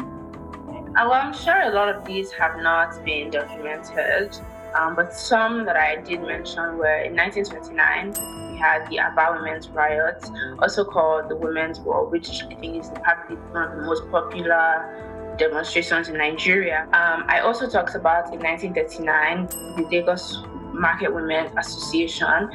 Well, 0.92 1.12
I'm 1.12 1.32
sure 1.32 1.60
a 1.62 1.70
lot 1.70 1.88
of 1.88 2.04
these 2.04 2.30
have 2.32 2.56
not 2.58 3.04
been 3.04 3.30
documented, 3.30 4.38
um, 4.74 4.94
but 4.94 5.12
some 5.12 5.64
that 5.66 5.76
I 5.76 5.96
did 5.96 6.22
mention 6.22 6.78
were 6.78 7.00
in 7.02 7.16
1929 7.16 8.12
we 8.52 8.58
had 8.58 8.88
the 8.90 9.00
Aba 9.00 9.38
Women's 9.38 9.68
Riot, 9.68 10.24
also 10.60 10.84
called 10.84 11.28
the 11.28 11.36
Women's 11.36 11.80
War, 11.80 12.04
which 12.06 12.42
I 12.44 12.54
think 12.54 12.76
is 12.76 12.90
probably 13.02 13.36
one 13.36 13.64
of 13.64 13.76
the 13.76 13.82
most 13.82 14.10
popular 14.10 15.34
demonstrations 15.38 16.08
in 16.08 16.18
Nigeria. 16.18 16.82
Um, 16.92 17.24
I 17.28 17.40
also 17.40 17.68
talked 17.68 17.94
about 17.94 18.32
in 18.32 18.40
1939 18.40 19.46
the 19.76 19.88
Lagos 19.90 20.42
Market 20.72 21.12
Women 21.12 21.46
Association 21.58 22.50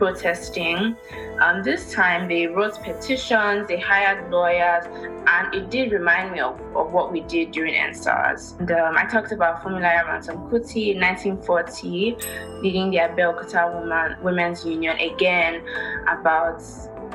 protesting. 0.00 0.96
Um, 1.42 1.62
this 1.62 1.92
time 1.92 2.26
they 2.26 2.46
wrote 2.46 2.82
petitions, 2.82 3.68
they 3.68 3.78
hired 3.78 4.30
lawyers, 4.30 4.86
and 5.26 5.54
it 5.54 5.70
did 5.70 5.92
remind 5.92 6.32
me 6.32 6.40
of, 6.40 6.58
of 6.74 6.90
what 6.90 7.12
we 7.12 7.20
did 7.20 7.50
during 7.52 7.74
EndSARS. 7.74 8.58
And 8.60 8.70
um, 8.72 8.96
I 8.96 9.04
talked 9.04 9.30
about 9.30 9.62
Funmilayo 9.62 10.06
Ransome 10.06 10.48
Kuti 10.48 10.94
in 10.94 11.00
1940, 11.00 12.16
leading 12.62 12.90
the 12.90 12.96
Abeokuta 12.96 13.74
Woman, 13.74 14.16
Women's 14.22 14.64
Union, 14.64 14.96
again 14.98 15.62
about 16.08 16.62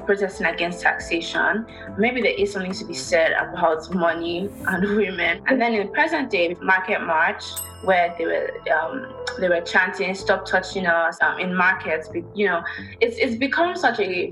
protesting 0.05 0.47
against 0.47 0.81
taxation. 0.81 1.65
Maybe 1.97 2.21
there 2.21 2.33
is 2.33 2.51
something 2.51 2.73
to 2.73 2.85
be 2.85 2.93
said 2.93 3.33
about 3.33 3.93
money 3.93 4.49
and 4.67 4.95
women. 4.95 5.41
And 5.47 5.61
then 5.61 5.73
in 5.73 5.87
the 5.87 5.91
present 5.93 6.29
day, 6.29 6.55
Market 6.61 7.01
March, 7.01 7.43
where 7.83 8.15
they 8.17 8.25
were 8.25 8.49
um, 8.71 9.13
they 9.39 9.49
were 9.49 9.61
chanting 9.61 10.13
"Stop 10.15 10.45
touching 10.45 10.87
us" 10.87 11.17
um, 11.21 11.39
in 11.39 11.55
markets. 11.55 12.09
You 12.33 12.47
know, 12.47 12.63
it's 13.01 13.17
it's 13.17 13.35
become 13.35 13.75
such 13.75 13.99
a 13.99 14.31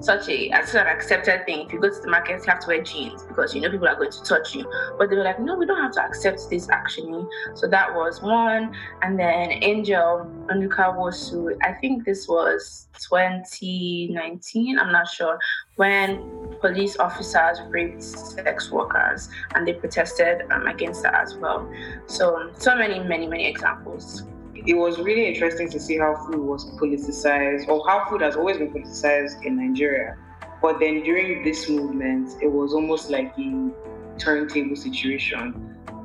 such 0.00 0.28
a 0.28 0.50
sort 0.66 0.86
of 0.86 0.92
accepted 0.92 1.46
thing. 1.46 1.66
If 1.66 1.72
you 1.72 1.80
go 1.80 1.88
to 1.88 2.00
the 2.00 2.10
market, 2.10 2.40
you 2.44 2.50
have 2.50 2.60
to 2.60 2.68
wear 2.68 2.82
jeans 2.82 3.22
because 3.22 3.54
you 3.54 3.60
know 3.60 3.70
people 3.70 3.88
are 3.88 3.96
going 3.96 4.10
to 4.10 4.22
touch 4.22 4.54
you. 4.54 4.70
But 4.98 5.10
they 5.10 5.16
were 5.16 5.24
like, 5.24 5.40
no, 5.40 5.56
we 5.56 5.66
don't 5.66 5.80
have 5.80 5.92
to 5.92 6.02
accept 6.02 6.40
this 6.50 6.68
actually. 6.70 7.26
So 7.54 7.66
that 7.68 7.94
was 7.94 8.20
one. 8.22 8.74
And 9.02 9.18
then 9.18 9.50
Angel 9.62 10.30
Onuka 10.50 10.96
Wosu, 10.96 11.56
I 11.62 11.72
think 11.72 12.04
this 12.04 12.28
was 12.28 12.88
2019, 13.00 14.78
I'm 14.78 14.92
not 14.92 15.08
sure, 15.08 15.38
when 15.76 16.54
police 16.60 16.98
officers 16.98 17.60
raped 17.68 18.02
sex 18.02 18.70
workers 18.70 19.28
and 19.54 19.66
they 19.66 19.74
protested 19.74 20.42
um, 20.50 20.66
against 20.66 21.02
that 21.02 21.14
as 21.14 21.36
well. 21.36 21.70
So, 22.06 22.50
so 22.58 22.76
many, 22.76 23.00
many, 23.00 23.26
many 23.26 23.46
examples 23.46 24.24
it 24.66 24.74
was 24.74 24.98
really 24.98 25.26
interesting 25.26 25.68
to 25.70 25.78
see 25.78 25.98
how 25.98 26.16
food 26.26 26.38
was 26.38 26.64
politicized, 26.78 27.68
or 27.68 27.86
how 27.86 28.08
food 28.08 28.22
has 28.22 28.36
always 28.36 28.56
been 28.56 28.72
politicized 28.72 29.44
in 29.44 29.56
Nigeria. 29.56 30.16
But 30.62 30.80
then 30.80 31.02
during 31.02 31.44
this 31.44 31.68
movement, 31.68 32.42
it 32.42 32.50
was 32.50 32.72
almost 32.72 33.10
like 33.10 33.34
a 33.38 33.70
turntable 34.18 34.76
situation 34.76 35.52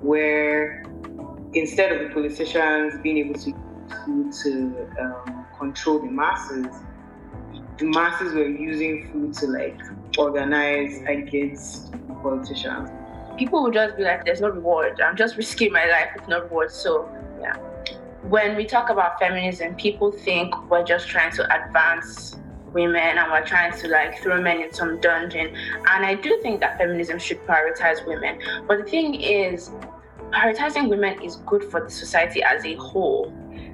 where 0.01 0.83
instead 1.53 1.93
of 1.93 2.07
the 2.07 2.13
politicians 2.13 2.95
being 3.01 3.17
able 3.17 3.35
to 3.35 3.53
food 4.05 4.33
to 4.43 4.87
um, 4.99 5.45
control 5.57 5.99
the 5.99 6.11
masses, 6.11 6.67
the 7.77 7.85
masses 7.85 8.33
were 8.33 8.47
using 8.47 9.09
food 9.11 9.33
to 9.35 9.47
like 9.47 9.79
organize 10.17 11.01
against 11.07 11.93
politicians. 12.21 12.89
People 13.37 13.63
would 13.63 13.73
just 13.73 13.95
be 13.95 14.03
like, 14.03 14.25
"There's 14.25 14.41
no 14.41 14.49
reward. 14.49 14.99
I'm 14.99 15.15
just 15.15 15.37
risking 15.37 15.71
my 15.71 15.85
life 15.85 16.09
with 16.13 16.27
no 16.27 16.41
reward." 16.41 16.71
So 16.71 17.07
when 18.23 18.55
we 18.55 18.65
talk 18.65 18.89
about 18.89 19.19
feminism, 19.19 19.75
people 19.75 20.11
think 20.11 20.53
we're 20.69 20.83
just 20.83 21.07
trying 21.07 21.31
to 21.33 21.65
advance 21.65 22.37
women 22.73 23.17
and 23.17 23.31
we're 23.31 23.45
trying 23.45 23.77
to 23.79 23.87
like 23.87 24.21
throw 24.21 24.41
men 24.41 24.61
in 24.61 24.73
some 24.73 24.99
dungeon. 24.99 25.55
And 25.87 26.05
I 26.05 26.15
do 26.15 26.39
think 26.41 26.59
that 26.59 26.77
feminism 26.77 27.17
should 27.19 27.45
prioritize 27.45 28.05
women. 28.05 28.39
But 28.67 28.79
the 28.79 28.83
thing 28.83 29.15
is, 29.15 29.71
prioritizing 30.31 30.89
women 30.89 31.21
is 31.23 31.37
good 31.37 31.63
for 31.63 31.81
the 31.81 31.89
society 31.89 32.43
as 32.43 32.65
a 32.65 32.75
whole. 32.75 33.33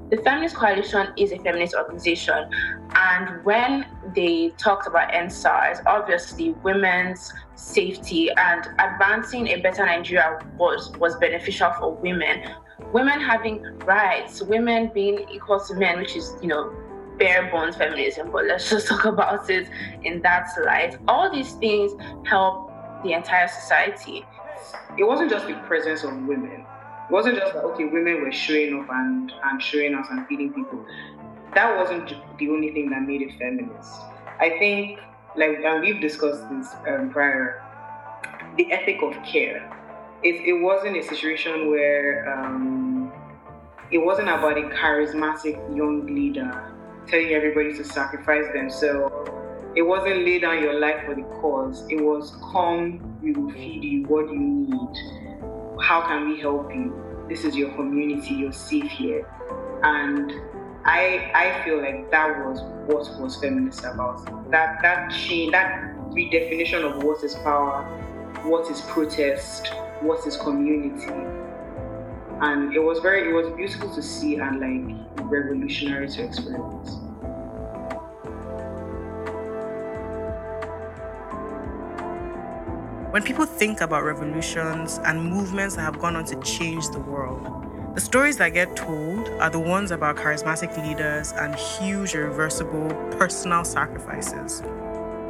The 0.09 0.17
Feminist 0.17 0.55
Coalition 0.55 1.07
is 1.17 1.31
a 1.31 1.39
feminist 1.39 1.73
organization, 1.73 2.47
and 2.93 3.43
when 3.43 3.87
they 4.13 4.49
talked 4.49 4.85
about 4.85 5.11
EndSARS, 5.11 5.81
obviously 5.87 6.51
women's 6.61 7.33
safety 7.55 8.29
and 8.37 8.67
advancing 8.77 9.47
a 9.47 9.61
better 9.61 9.83
Nigeria 9.83 10.37
was, 10.57 10.95
was 10.97 11.15
beneficial 11.15 11.73
for 11.79 11.95
women. 11.95 12.43
Women 12.91 13.19
having 13.19 13.63
rights, 13.79 14.41
women 14.41 14.91
being 14.93 15.25
equal 15.31 15.59
to 15.59 15.73
men, 15.75 15.99
which 15.99 16.15
is, 16.15 16.33
you 16.41 16.47
know, 16.47 16.73
bare 17.17 17.49
bones 17.49 17.75
feminism, 17.75 18.31
but 18.31 18.45
let's 18.45 18.69
just 18.69 18.87
talk 18.89 19.05
about 19.05 19.49
it 19.49 19.69
in 20.03 20.21
that 20.21 20.49
light. 20.65 20.97
All 21.07 21.31
these 21.31 21.53
things 21.53 21.93
help 22.25 22.71
the 23.03 23.13
entire 23.13 23.47
society. 23.47 24.25
It 24.97 25.03
wasn't 25.03 25.29
just 25.29 25.47
the 25.47 25.53
presence 25.67 26.03
of 26.03 26.13
women 26.25 26.65
it 27.07 27.11
wasn't 27.11 27.37
just 27.37 27.53
that 27.53 27.63
okay, 27.63 27.85
women 27.85 28.21
were 28.21 28.31
showing 28.31 28.79
up 28.79 28.89
and, 28.89 29.31
and 29.43 29.61
showing 29.61 29.93
us 29.93 30.07
and 30.09 30.25
feeding 30.27 30.51
people. 30.53 30.83
That 31.53 31.77
wasn't 31.77 32.15
the 32.39 32.49
only 32.49 32.71
thing 32.71 32.89
that 32.89 33.03
made 33.03 33.21
it 33.21 33.37
feminist. 33.37 34.01
I 34.39 34.49
think, 34.57 34.99
like, 35.35 35.59
and 35.63 35.81
we've 35.81 36.01
discussed 36.01 36.49
this 36.49 36.73
um, 36.87 37.11
prior, 37.11 37.63
the 38.57 38.71
ethic 38.71 39.03
of 39.03 39.13
care. 39.23 39.69
It, 40.25 40.41
it 40.45 40.53
wasn't 40.53 40.97
a 40.97 41.03
situation 41.03 41.69
where 41.69 42.33
um, 42.33 43.13
it 43.91 43.99
wasn't 43.99 44.29
about 44.29 44.57
a 44.57 44.63
charismatic 44.63 45.55
young 45.77 46.07
leader 46.07 46.73
telling 47.07 47.29
everybody 47.29 47.73
to 47.77 47.83
sacrifice 47.83 48.45
themselves. 48.51 49.13
It 49.75 49.83
wasn't 49.83 50.25
lay 50.25 50.39
down 50.39 50.61
your 50.61 50.79
life 50.79 51.05
for 51.05 51.13
the 51.13 51.23
cause. 51.39 51.85
It 51.89 52.01
was 52.01 52.35
come, 52.51 53.19
we 53.21 53.33
will 53.33 53.51
feed 53.51 53.83
you. 53.83 54.03
What 54.03 54.31
you 54.31 54.39
need? 54.39 55.25
how 55.81 56.01
can 56.01 56.29
we 56.29 56.39
help 56.39 56.73
you? 56.73 56.93
This 57.29 57.43
is 57.43 57.55
your 57.55 57.71
community, 57.73 58.33
you're 58.35 58.51
safe 58.51 58.89
here. 58.89 59.27
And 59.83 60.31
I 60.85 61.31
I 61.33 61.63
feel 61.63 61.81
like 61.81 62.11
that 62.11 62.45
was 62.45 62.61
what 62.87 63.21
was 63.21 63.35
feminist 63.37 63.83
about. 63.83 64.25
That 64.51 64.81
that 64.81 65.11
change, 65.11 65.51
that 65.51 65.95
redefinition 66.09 66.83
of 66.83 67.03
what 67.03 67.23
is 67.23 67.35
power, 67.35 67.83
what 68.43 68.69
is 68.71 68.81
protest, 68.81 69.71
what 70.01 70.25
is 70.27 70.37
community. 70.37 71.11
And 72.41 72.75
it 72.75 72.79
was 72.79 72.99
very 72.99 73.29
it 73.29 73.33
was 73.33 73.53
beautiful 73.55 73.93
to 73.95 74.01
see 74.01 74.37
and 74.37 74.59
like 74.59 75.07
revolutionary 75.31 76.09
to 76.09 76.23
experience. 76.23 76.97
When 83.11 83.23
people 83.23 83.45
think 83.45 83.79
about 83.79 84.03
revolutions 84.03 84.99
and 85.05 85.23
movements 85.23 85.77
that 85.77 85.83
have 85.83 85.99
gone 85.99 86.17
on 86.17 86.25
to 86.25 86.35
change 86.41 86.89
the 86.89 86.99
world, 86.99 87.65
the 87.95 88.01
stories 88.01 88.35
that 88.39 88.49
get 88.49 88.75
told 88.75 89.29
are 89.39 89.49
the 89.49 89.57
ones 89.57 89.91
about 89.91 90.17
charismatic 90.17 90.75
leaders 90.85 91.31
and 91.31 91.55
huge, 91.55 92.13
irreversible 92.13 92.89
personal 93.17 93.63
sacrifices. 93.63 94.61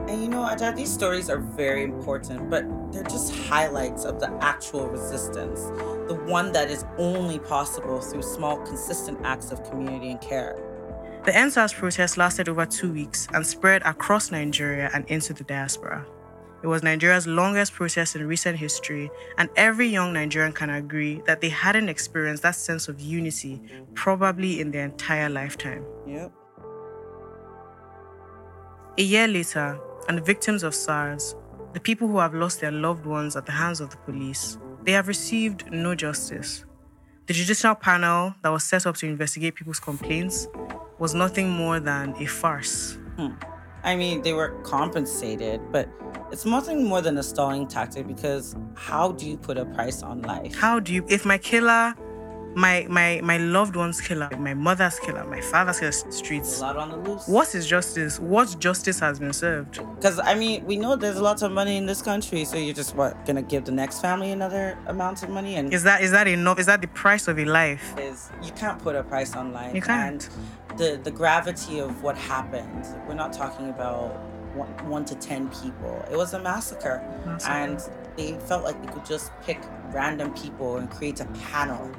And 0.08 0.22
you 0.22 0.30
know, 0.30 0.44
Aja, 0.44 0.72
these 0.72 0.94
stories 0.94 1.30
are 1.30 1.40
very 1.40 1.84
important, 1.84 2.50
but 2.50 2.64
they're 2.92 3.04
just 3.04 3.34
highlights 3.36 4.06
of 4.06 4.20
the 4.20 4.32
actual 4.42 4.88
resistance, 4.88 5.62
the 6.08 6.14
one 6.28 6.52
that 6.52 6.70
is 6.70 6.86
only 6.98 7.40
possible 7.40 8.00
through 8.00 8.22
small, 8.22 8.58
consistent 8.58 9.20
acts 9.24 9.52
of 9.52 9.64
community 9.70 10.12
and 10.12 10.22
care. 10.22 10.62
The 11.26 11.32
EndSARS 11.32 11.74
protest 11.74 12.18
lasted 12.18 12.48
over 12.50 12.68
two 12.68 12.94
weeks 12.94 13.28
and 13.34 13.46
spread 13.46 13.82
across 13.82 14.32
Nigeria 14.32 14.92
and 14.94 15.06
into 15.08 15.34
the 15.34 15.44
diaspora. 15.44 16.06
It 16.62 16.68
was 16.68 16.84
Nigeria's 16.84 17.26
longest 17.26 17.74
protest 17.74 18.16
in 18.16 18.28
recent 18.28 18.58
history, 18.58 19.10
and 19.40 19.50
every 19.56 19.88
young 19.88 20.14
Nigerian 20.14 20.54
can 20.54 20.70
agree 20.70 21.24
that 21.26 21.42
they 21.42 21.50
hadn't 21.50 21.90
experienced 21.90 22.44
that 22.44 22.56
sense 22.56 22.88
of 22.88 23.00
unity 23.02 23.60
probably 23.96 24.62
in 24.62 24.70
their 24.70 24.86
entire 24.86 25.30
lifetime. 25.30 25.84
Yep. 26.08 26.32
A 28.98 29.02
year 29.02 29.28
later, 29.28 29.80
and 30.08 30.18
the 30.18 30.22
victims 30.22 30.64
of 30.64 30.76
SARS, 30.76 31.36
the 31.74 31.80
people 31.80 32.08
who 32.08 32.20
have 32.20 32.34
lost 32.34 32.62
their 32.62 32.72
loved 32.72 33.06
ones 33.06 33.36
at 33.36 33.46
the 33.46 33.52
hands 33.52 33.82
of 33.82 33.90
the 33.90 33.98
police, 33.98 34.58
they 34.84 34.92
have 34.92 35.08
received 35.08 35.72
no 35.72 35.96
justice. 35.96 36.64
The 37.28 37.34
judicial 37.34 37.74
panel 37.76 38.36
that 38.44 38.50
was 38.50 38.64
set 38.64 38.86
up 38.86 38.96
to 38.98 39.08
investigate 39.08 39.56
people's 39.56 39.80
complaints 39.80 40.48
was 41.00 41.14
nothing 41.14 41.50
more 41.50 41.80
than 41.80 42.16
a 42.22 42.26
farce. 42.26 42.98
Hmm. 43.18 43.32
I 43.84 43.96
mean, 43.96 44.22
they 44.22 44.34
were 44.34 44.50
compensated, 44.64 45.62
but 45.72 45.90
it's 46.32 46.46
nothing 46.46 46.86
more 46.86 47.02
than 47.02 47.18
a 47.18 47.24
stalling 47.24 47.68
tactic 47.68 48.08
because 48.08 48.56
how 48.76 49.12
do 49.12 49.28
you 49.28 49.38
put 49.38 49.58
a 49.58 49.66
price 49.66 50.02
on 50.04 50.22
life? 50.22 50.56
How 50.56 50.80
do 50.80 50.94
you, 50.94 51.06
if 51.08 51.26
my 51.26 51.38
killer, 51.38 51.96
my 52.56 52.86
my 52.90 53.20
my 53.22 53.38
loved 53.38 53.76
one's 53.76 54.00
killer, 54.02 54.30
my 54.38 54.54
mother's 54.54 54.98
killer, 55.00 55.24
my 55.26 55.42
father's 55.42 55.80
killer, 55.80 55.92
streets, 55.92 56.60
a 56.60 56.62
lot 56.62 56.78
on 56.78 56.90
the 56.90 56.98
loose. 56.98 57.28
What 57.28 57.54
is 57.54 57.68
justice? 57.68 58.20
What 58.20 58.56
justice 58.60 59.00
has 59.00 59.20
been 59.20 59.34
served? 59.34 59.80
Because 59.96 60.20
I 60.20 60.36
mean, 60.36 60.66
we 60.66 60.78
know 60.78 60.96
there's 60.96 61.20
lots 61.20 61.42
of 61.42 61.52
money 61.52 61.78
in 61.78 61.86
this 61.86 62.02
country, 62.02 62.46
so 62.46 62.58
you're 62.58 62.74
just 62.74 62.96
what 62.96 63.26
gonna 63.26 63.42
give 63.42 63.66
the 63.66 63.72
next 63.72 64.02
family 64.02 64.32
another 64.32 64.78
amount 64.88 65.24
of 65.24 65.30
money? 65.30 65.56
And 65.56 65.74
is 65.74 65.84
that 65.84 66.02
is 66.02 66.12
that 66.12 66.28
enough? 66.28 66.58
Is 66.60 66.66
that 66.66 66.82
the 66.82 66.88
price 66.88 67.28
of 67.28 67.38
a 67.38 67.46
life? 67.46 67.94
Is 68.00 68.32
you 68.42 68.52
can't 68.54 68.82
put 68.82 68.96
a 68.96 69.04
price 69.04 69.36
on 69.36 69.52
life. 69.52 69.76
You 69.76 69.82
can't. 69.82 70.30
And 70.70 70.80
the 70.80 71.00
the 71.04 71.12
gravity 71.12 71.80
of 71.80 72.04
what 72.04 72.18
happened. 72.18 72.86
We're 73.08 73.16
not 73.16 73.34
talking 73.34 73.70
about 73.70 74.16
one, 74.56 74.90
one 74.90 75.06
to 75.06 75.16
ten 75.16 75.50
people. 75.50 76.06
It 76.10 76.16
was 76.16 76.34
a 76.34 76.40
massacre, 76.40 77.04
massacre, 77.26 77.52
and 77.52 77.90
they 78.16 78.40
felt 78.48 78.64
like 78.64 78.82
they 78.82 78.92
could 78.92 79.06
just 79.06 79.32
pick 79.44 79.60
random 79.92 80.34
people 80.34 80.78
and 80.78 80.90
create 80.90 81.20
a 81.20 81.26
panel, 81.52 81.92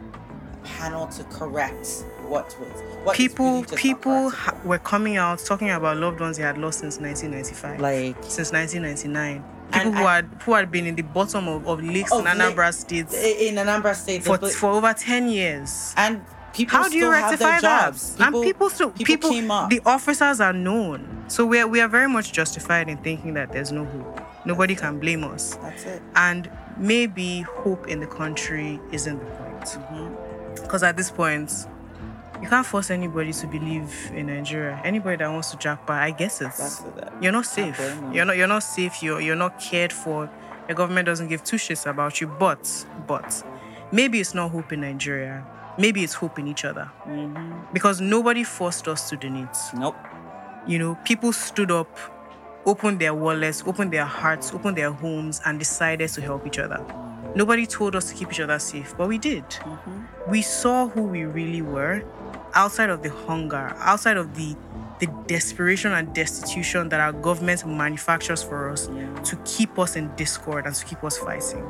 panel 0.66 1.06
to 1.06 1.24
correct 1.24 2.04
what 2.28 2.56
was 2.58 2.82
what 3.04 3.16
people 3.16 3.64
people 3.76 4.30
ha- 4.30 4.58
were 4.64 4.78
coming 4.78 5.16
out 5.16 5.38
talking 5.38 5.70
about 5.70 5.96
loved 5.96 6.20
ones 6.20 6.36
they 6.36 6.42
had 6.42 6.58
lost 6.58 6.80
since 6.80 6.98
1995 6.98 7.80
like 7.80 8.16
since 8.22 8.52
1999 8.52 9.44
people 9.72 9.92
who 9.92 10.06
had 10.06 10.28
who 10.42 10.54
had 10.54 10.70
been 10.70 10.86
in 10.86 10.94
the 10.94 11.02
bottom 11.02 11.48
of, 11.48 11.66
of 11.66 11.82
lakes 11.82 12.12
in 12.12 12.24
Anambra 12.24 12.72
State 12.72 13.12
in 13.12 13.56
Anambra 13.56 13.94
State 13.94 14.24
for, 14.24 14.38
for 14.38 14.70
over 14.70 14.92
10 14.92 15.28
years 15.28 15.94
and 15.96 16.22
people 16.56 16.78
how 16.78 16.88
do 16.88 16.96
you 16.96 17.10
rectify 17.10 17.60
that? 17.60 17.92
People, 17.94 18.24
and 18.24 18.44
people 18.44 18.70
still 18.70 18.90
people, 18.90 19.30
people 19.30 19.68
the 19.68 19.80
officers 19.84 20.40
are 20.40 20.52
known. 20.52 21.24
So 21.28 21.44
we 21.44 21.60
are, 21.60 21.66
we 21.66 21.80
are 21.80 21.88
very 21.88 22.08
much 22.08 22.32
justified 22.32 22.88
in 22.88 22.98
thinking 22.98 23.34
that 23.34 23.52
there's 23.52 23.72
no 23.72 23.84
hope. 23.84 24.20
Nobody 24.44 24.74
That's 24.74 24.86
can 24.86 25.00
blame 25.00 25.24
us. 25.24 25.56
That's 25.56 25.84
it. 25.84 26.02
And 26.14 26.50
maybe 26.76 27.40
hope 27.42 27.88
in 27.88 28.00
the 28.00 28.06
country 28.06 28.80
isn't 28.92 29.18
the 29.18 29.24
point. 29.24 29.62
Mm-hmm. 29.62 30.25
Because 30.62 30.82
at 30.82 30.96
this 30.96 31.10
point, 31.10 31.52
you 32.42 32.48
can't 32.48 32.66
force 32.66 32.90
anybody 32.90 33.32
to 33.32 33.46
believe 33.46 34.10
in 34.14 34.26
Nigeria. 34.26 34.80
Anybody 34.84 35.16
that 35.16 35.30
wants 35.30 35.50
to 35.52 35.56
jackpot, 35.56 36.02
I 36.02 36.10
guess 36.10 36.40
it's 36.40 36.82
you're 37.20 37.32
not 37.32 37.46
safe. 37.46 37.78
You're 38.12 38.24
not 38.24 38.36
you're 38.36 38.46
not 38.46 38.62
safe. 38.62 39.02
You're 39.02 39.20
you're 39.20 39.36
not 39.36 39.60
cared 39.60 39.92
for. 39.92 40.30
The 40.68 40.74
government 40.74 41.06
doesn't 41.06 41.28
give 41.28 41.44
two 41.44 41.56
shits 41.56 41.88
about 41.88 42.20
you. 42.20 42.26
But 42.26 42.86
but 43.06 43.44
maybe 43.92 44.20
it's 44.20 44.34
not 44.34 44.50
hope 44.50 44.72
in 44.72 44.80
Nigeria 44.80 45.46
maybe 45.78 46.02
it's 46.02 46.14
hope 46.14 46.38
in 46.38 46.46
each 46.46 46.64
other. 46.64 46.90
Mm-hmm. 47.06 47.72
Because 47.72 48.00
nobody 48.00 48.44
forced 48.44 48.88
us 48.88 49.08
to 49.10 49.16
donate. 49.16 49.56
Nope. 49.76 49.96
You 50.66 50.78
know, 50.78 50.98
people 51.04 51.32
stood 51.32 51.70
up, 51.70 51.98
opened 52.64 53.00
their 53.00 53.14
wallets, 53.14 53.62
opened 53.66 53.92
their 53.92 54.04
hearts, 54.04 54.52
opened 54.52 54.76
their 54.76 54.90
homes, 54.90 55.40
and 55.44 55.58
decided 55.58 56.08
to 56.10 56.20
help 56.20 56.46
each 56.46 56.58
other. 56.58 56.84
Nobody 57.36 57.66
told 57.66 57.94
us 57.94 58.08
to 58.08 58.14
keep 58.14 58.30
each 58.32 58.40
other 58.40 58.58
safe, 58.58 58.94
but 58.96 59.08
we 59.08 59.18
did. 59.18 59.44
Mm-hmm. 59.44 60.30
We 60.30 60.40
saw 60.40 60.88
who 60.88 61.02
we 61.02 61.24
really 61.26 61.60
were 61.60 62.02
outside 62.54 62.88
of 62.88 63.02
the 63.02 63.10
hunger, 63.10 63.74
outside 63.76 64.16
of 64.16 64.34
the 64.34 64.56
the 64.98 65.06
desperation 65.26 65.92
and 65.92 66.14
destitution 66.14 66.88
that 66.88 67.00
our 67.00 67.12
government 67.12 67.66
manufactures 67.66 68.42
for 68.42 68.70
us 68.70 68.88
yeah. 68.94 69.14
to 69.24 69.36
keep 69.44 69.78
us 69.78 69.94
in 69.94 70.10
discord 70.16 70.64
and 70.64 70.74
to 70.74 70.86
keep 70.86 71.04
us 71.04 71.18
fighting. 71.18 71.62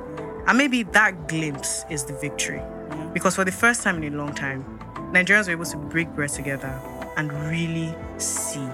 And 0.47 0.57
maybe 0.57 0.85
that 0.85 1.27
glimpse 1.27 1.85
is 1.91 2.05
the 2.05 2.13
victory. 2.13 2.63
Because 3.13 3.35
for 3.35 3.45
the 3.45 3.51
first 3.51 3.83
time 3.83 4.01
in 4.05 4.15
a 4.15 4.17
long 4.17 4.33
time, 4.33 4.63
Nigerians 5.13 5.47
were 5.47 5.53
able 5.55 5.65
to 5.65 5.77
break 5.77 6.09
bread 6.11 6.31
together 6.31 6.81
and 7.17 7.33
really 7.51 7.93
see 8.19 8.69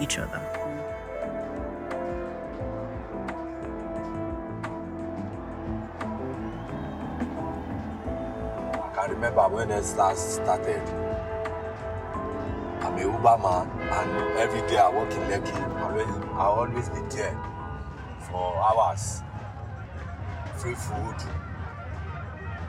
each 0.00 0.16
other. 0.16 0.57
When 9.58 9.72
it 9.72 9.96
last 9.96 10.34
started. 10.36 10.80
I'm 12.80 12.94
a 12.96 13.00
Uber 13.00 13.38
man, 13.42 13.68
and 13.90 14.38
every 14.38 14.60
day 14.68 14.78
I 14.78 14.88
work 14.88 15.10
in 15.10 15.18
Lekki. 15.22 15.52
I 16.36 16.44
always 16.44 16.88
be 16.90 17.00
there 17.10 17.36
for 18.20 18.56
hours. 18.56 19.20
Free 20.58 20.76
food, 20.76 21.16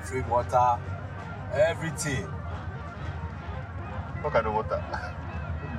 free 0.04 0.21
water, 0.21 0.80
everything. 1.54 2.25
What 4.23 4.34
kind 4.34 4.47
of 4.47 4.54
water? 4.56 4.84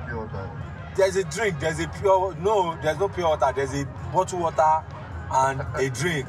water? 0.15 0.49
there's 0.95 1.17
a 1.17 1.25
drink, 1.25 1.59
there's 1.59 1.81
a 1.81 1.89
pure 1.89 2.35
no, 2.35 2.77
there's 2.81 2.99
no 2.99 3.09
pure 3.09 3.27
water, 3.27 3.51
there's 3.53 3.73
a 3.73 3.85
bottled 4.13 4.43
water 4.43 4.85
and 5.29 5.59
a 5.75 5.89
drink. 5.89 6.27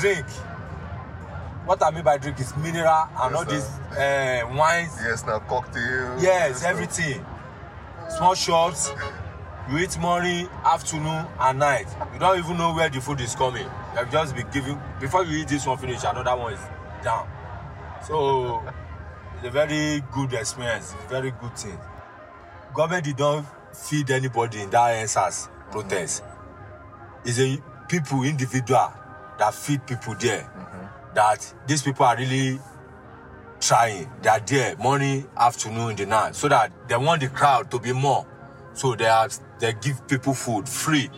Drink. 0.00 0.26
What 1.64 1.82
I 1.82 1.90
mean 1.90 2.04
by 2.04 2.18
drink 2.18 2.38
is 2.40 2.54
mineral 2.56 3.08
and 3.16 3.32
Yes, 3.32 3.34
all 3.34 3.44
these 3.44 3.98
uh, 3.98 4.54
wines. 4.54 4.92
Yes, 5.02 5.24
now 5.24 5.38
cocktail. 5.40 6.18
Yes, 6.20 6.62
everything. 6.62 7.24
Small 8.16 8.34
shops. 8.34 8.92
You 9.70 9.78
eat 9.78 9.98
morning, 9.98 10.46
afternoon, 10.62 11.26
and 11.40 11.58
night. 11.58 11.86
You 12.12 12.18
don't 12.18 12.38
even 12.38 12.58
know 12.58 12.74
where 12.74 12.90
the 12.90 13.00
food 13.00 13.18
is 13.22 13.34
coming. 13.34 13.62
You 13.62 13.98
have 13.98 14.12
just 14.12 14.36
been 14.36 14.46
giving 14.52 14.78
before 15.00 15.24
you 15.24 15.38
eat 15.38 15.48
this 15.48 15.66
one 15.66 15.78
finish, 15.78 16.02
another 16.04 16.36
one 16.36 16.52
is 16.52 16.60
down. 17.02 17.26
So 18.06 18.62
it's 19.38 19.46
a 19.46 19.50
very 19.50 20.02
good 20.12 20.34
experience, 20.34 20.94
very 21.08 21.30
good 21.30 21.56
thing. 21.56 21.78
Government 22.74 23.04
did 23.04 23.18
not 23.18 23.46
feed 23.74 24.10
anybody 24.10 24.60
in 24.60 24.68
that 24.70 24.90
answers 24.90 25.48
protest. 25.70 26.22
It's 27.24 27.38
a 27.40 27.56
people, 27.88 28.22
individual, 28.22 28.92
that 29.38 29.54
feed 29.54 29.86
people 29.86 30.14
there. 30.20 30.46
That 31.14 31.54
these 31.66 31.82
people 31.82 32.04
are 32.06 32.16
really 32.16 32.58
trying. 33.60 34.10
They 34.22 34.28
are 34.28 34.40
there 34.40 34.76
morning, 34.76 35.28
afternoon, 35.36 35.90
in 35.90 35.96
the 35.96 36.06
night, 36.06 36.34
so 36.34 36.48
that 36.48 36.72
they 36.88 36.96
want 36.96 37.20
the 37.22 37.28
crowd 37.28 37.70
to 37.70 37.78
be 37.78 37.92
more. 37.92 38.26
So 38.74 38.94
they 38.94 39.06
are 39.06 39.28
they 39.60 39.72
give 39.74 40.06
people 40.08 40.34
food 40.34 40.68
free. 40.68 41.08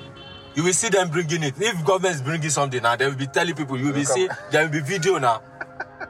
You 0.54 0.64
will 0.64 0.72
see 0.72 0.88
them 0.88 1.10
bringing 1.10 1.42
it. 1.42 1.54
If 1.60 1.84
government 1.84 2.14
is 2.16 2.22
bringing 2.22 2.50
something 2.50 2.82
now, 2.82 2.96
they 2.96 3.06
will 3.06 3.14
be 3.16 3.26
telling 3.26 3.54
people. 3.54 3.78
You 3.78 3.86
will 3.86 3.92
Look 3.94 4.06
see 4.06 4.28
there 4.50 4.64
will 4.64 4.72
be 4.72 4.80
video 4.80 5.18
now, 5.18 5.42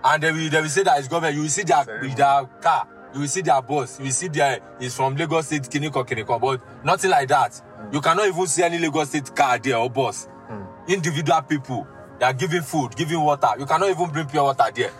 and 0.04 0.22
they 0.22 0.32
will 0.32 0.50
they 0.50 0.60
will 0.60 0.68
say 0.68 0.82
that 0.82 0.98
it's 0.98 1.08
government. 1.08 1.36
You 1.36 1.42
will 1.42 1.48
see 1.48 1.62
their 1.62 1.84
their 1.84 2.44
car. 2.60 2.88
You 3.14 3.20
will 3.20 3.28
see 3.28 3.42
their 3.42 3.62
bus. 3.62 3.98
You 3.98 4.06
will 4.06 4.12
see 4.12 4.28
their 4.28 4.60
it's 4.80 4.94
from 4.94 5.16
Lagos 5.16 5.46
State 5.46 5.62
Kiniko 5.62 6.06
Kiniko, 6.06 6.40
but 6.40 6.60
nothing 6.84 7.10
like 7.10 7.28
that. 7.28 7.60
You 7.92 8.00
cannot 8.00 8.26
even 8.26 8.46
see 8.46 8.62
any 8.62 8.78
Lagos 8.78 9.08
State 9.08 9.34
car 9.34 9.58
there 9.58 9.78
or 9.78 9.88
bus. 9.88 10.26
Hmm. 10.48 10.64
Individual 10.88 11.42
people 11.42 11.86
they 12.18 12.24
are 12.26 12.32
giving 12.32 12.62
food, 12.62 12.96
giving 12.96 13.20
water. 13.20 13.48
You 13.58 13.66
cannot 13.66 13.90
even 13.90 14.10
bring 14.10 14.26
pure 14.26 14.44
water 14.44 14.64
there 14.74 14.90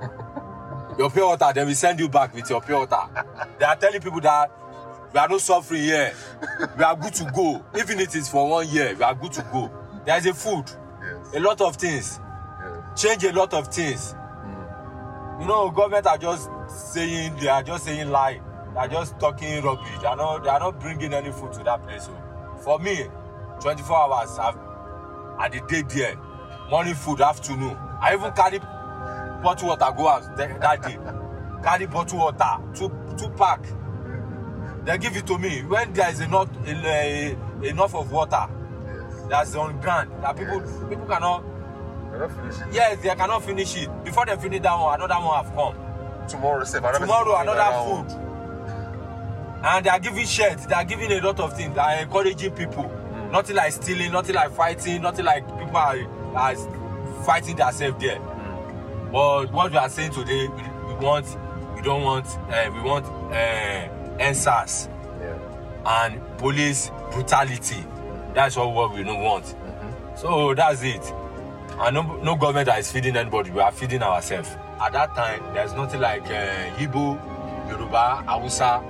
your 0.98 1.10
pure 1.10 1.26
water, 1.26 1.52
they 1.54 1.64
will 1.64 1.74
send 1.74 1.98
you 2.00 2.08
back 2.08 2.34
with 2.34 2.48
your 2.50 2.60
pure 2.60 2.80
water. 2.80 3.24
They 3.58 3.64
are 3.64 3.76
telling 3.76 4.00
people 4.00 4.20
that 4.20 4.50
we 5.12 5.18
are 5.20 5.28
not 5.28 5.40
suffering 5.40 5.82
here. 5.82 6.12
We 6.76 6.84
are 6.84 6.96
good 6.96 7.14
to 7.14 7.24
go. 7.34 7.64
Even 7.78 8.00
if 8.00 8.08
it 8.08 8.14
is 8.16 8.28
for 8.28 8.48
one 8.48 8.68
year, 8.68 8.94
we 8.96 9.02
are 9.02 9.14
good 9.14 9.32
to 9.32 9.42
go. 9.52 9.70
There 10.04 10.16
is 10.18 10.26
a 10.26 10.34
food, 10.34 10.64
Yes. 11.00 11.34
a 11.34 11.40
lot 11.40 11.60
of 11.60 11.76
things, 11.76 12.18
yes. 12.60 13.02
change 13.02 13.24
a 13.24 13.32
lot 13.32 13.52
of 13.54 13.68
things. 13.68 14.12
Hmm. 14.12 15.40
You 15.42 15.46
know, 15.48 15.70
government 15.70 16.06
are 16.06 16.18
just 16.18 16.48
saying 16.68 17.36
they 17.40 17.48
are 17.48 17.62
just 17.62 17.84
saying 17.84 18.10
lie. 18.10 18.40
They 18.72 18.80
are 18.80 18.88
just 18.88 19.18
talking 19.20 19.62
rubbish. 19.62 19.98
They 20.00 20.06
are 20.06 20.16
not 20.16 20.42
they 20.44 20.48
are 20.50 20.60
not 20.60 20.80
bringing 20.80 21.12
any 21.14 21.30
food 21.32 21.52
to 21.54 21.64
that 21.64 21.82
place. 21.84 22.06
So 22.06 22.16
for 22.62 22.78
me, 22.78 23.06
24 23.60 23.96
hours 23.96 24.38
I've, 24.38 24.56
at 25.40 25.52
the 25.52 25.60
day 25.68 25.82
there, 25.82 26.16
morning 26.70 26.94
food, 26.94 27.20
afternoon. 27.20 27.76
I 28.00 28.14
even 28.14 28.32
carry 28.32 28.58
bottle 28.58 29.68
water 29.68 29.92
go 29.96 30.08
out 30.08 30.36
that, 30.36 30.82
day. 30.82 30.98
Carry 31.62 31.86
bottle 31.86 32.18
water, 32.18 32.58
two 32.74 32.90
two 33.18 33.28
pack. 33.30 33.60
They 34.84 34.98
give 34.98 35.16
it 35.16 35.26
to 35.26 35.38
me 35.38 35.62
when 35.62 35.92
there 35.94 36.10
is 36.10 36.20
enough 36.20 36.48
enough 36.66 37.94
of 37.94 38.12
water 38.12 38.46
Yes. 38.86 39.26
that's 39.30 39.54
on 39.54 39.80
ground 39.80 40.10
that 40.22 40.36
people 40.36 40.60
Yes. 40.60 40.78
people 40.90 41.06
cannot 41.06 41.42
yes 42.70 42.98
they 43.02 43.14
cannot 43.14 43.42
finish 43.42 43.76
it 43.78 44.04
before 44.04 44.26
they 44.26 44.36
finish 44.36 44.60
that 44.60 44.78
one 44.78 45.00
another 45.00 45.14
one 45.24 45.42
have 45.42 45.54
come 45.56 45.74
Tomorrow, 46.28 46.64
save 46.64 46.84
another 46.84 46.98
tomorrow 46.98 47.36
another 47.40 47.78
one. 47.80 48.06
food 48.08 48.18
and 49.64 49.86
they 49.86 49.90
are 49.90 49.98
giving 49.98 50.26
shirts 50.26 50.66
they 50.66 50.74
are 50.74 50.84
giving 50.84 51.10
a 51.12 51.20
lot 51.22 51.40
of 51.40 51.56
things 51.56 51.74
they 51.74 51.80
are 51.80 51.96
encouraging 52.02 52.52
people 52.52 52.90
nothing 53.32 53.56
like 53.56 53.72
stealing 53.72 54.12
nothing 54.12 54.34
like 54.34 54.50
fighting 54.50 55.00
nothing 55.00 55.24
like 55.24 55.46
people 55.58 55.76
are, 55.78 55.96
are 56.34 56.54
fighting 57.24 57.56
themselves 57.56 58.00
there. 58.02 58.18
But 59.12 59.52
what 59.52 59.70
we 59.70 59.76
are 59.78 59.88
saying 59.88 60.12
today 60.12 60.48
we, 60.48 60.62
we 60.86 60.94
want 60.94 61.26
we 61.74 61.82
don't 61.82 62.02
want 62.02 62.26
uh, 62.50 62.70
we 62.74 62.80
want 62.82 63.06
uh, 63.32 63.34
answers 64.20 64.88
Yeah. 65.20 65.38
and 65.86 66.38
police 66.38 66.90
brutality. 67.12 67.84
That's 68.34 68.56
all 68.56 68.72
what 68.72 68.92
we 68.94 69.04
don't 69.04 69.22
want. 69.22 69.54
So 70.16 70.54
that's 70.54 70.82
it. 70.82 71.12
And 71.78 71.94
no, 71.94 72.02
no 72.22 72.36
government 72.36 72.66
that 72.66 72.78
is 72.80 72.90
feeding 72.90 73.16
anybody 73.16 73.50
we 73.50 73.60
are 73.60 73.72
feeding 73.72 74.02
ourselves. 74.02 74.48
At 74.80 74.92
that 74.92 75.14
time 75.14 75.42
there's 75.54 75.72
nothing 75.74 76.00
like 76.00 76.22
uh, 76.26 76.76
Igbo, 76.76 77.18
Yoruba, 77.70 78.24
Hausa. 78.26 78.82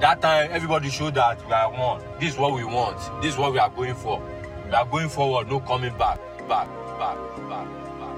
That 0.00 0.20
time 0.20 0.48
everybody 0.52 0.88
showed 0.90 1.14
that 1.14 1.44
we 1.46 1.52
are 1.52 1.70
one. 1.70 2.02
This 2.18 2.32
is 2.34 2.38
what 2.38 2.54
we 2.54 2.64
want. 2.64 2.98
This 3.22 3.34
is 3.34 3.38
what 3.38 3.52
we 3.52 3.58
are 3.58 3.70
going 3.70 3.94
for. 3.94 4.20
We 4.66 4.72
are 4.72 4.86
going 4.86 5.08
forward 5.10 5.48
no 5.48 5.60
coming 5.60 5.96
back 5.98 6.18
back 6.48 6.68
back 6.98 7.18
back, 7.48 7.68
back. 7.98 8.12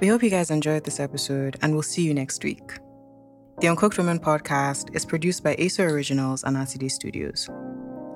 We 0.00 0.06
hope 0.06 0.22
you 0.22 0.30
guys 0.30 0.50
enjoyed 0.50 0.84
this 0.84 0.98
episode 0.98 1.56
and 1.60 1.74
we'll 1.74 1.82
see 1.82 2.02
you 2.02 2.14
next 2.14 2.42
week. 2.42 2.78
The 3.60 3.68
Uncooked 3.68 3.98
Women 3.98 4.18
podcast 4.18 4.96
is 4.96 5.04
produced 5.04 5.44
by 5.44 5.54
ASO 5.56 5.90
Originals 5.90 6.44
and 6.44 6.56
RCD 6.56 6.90
Studios. 6.90 7.50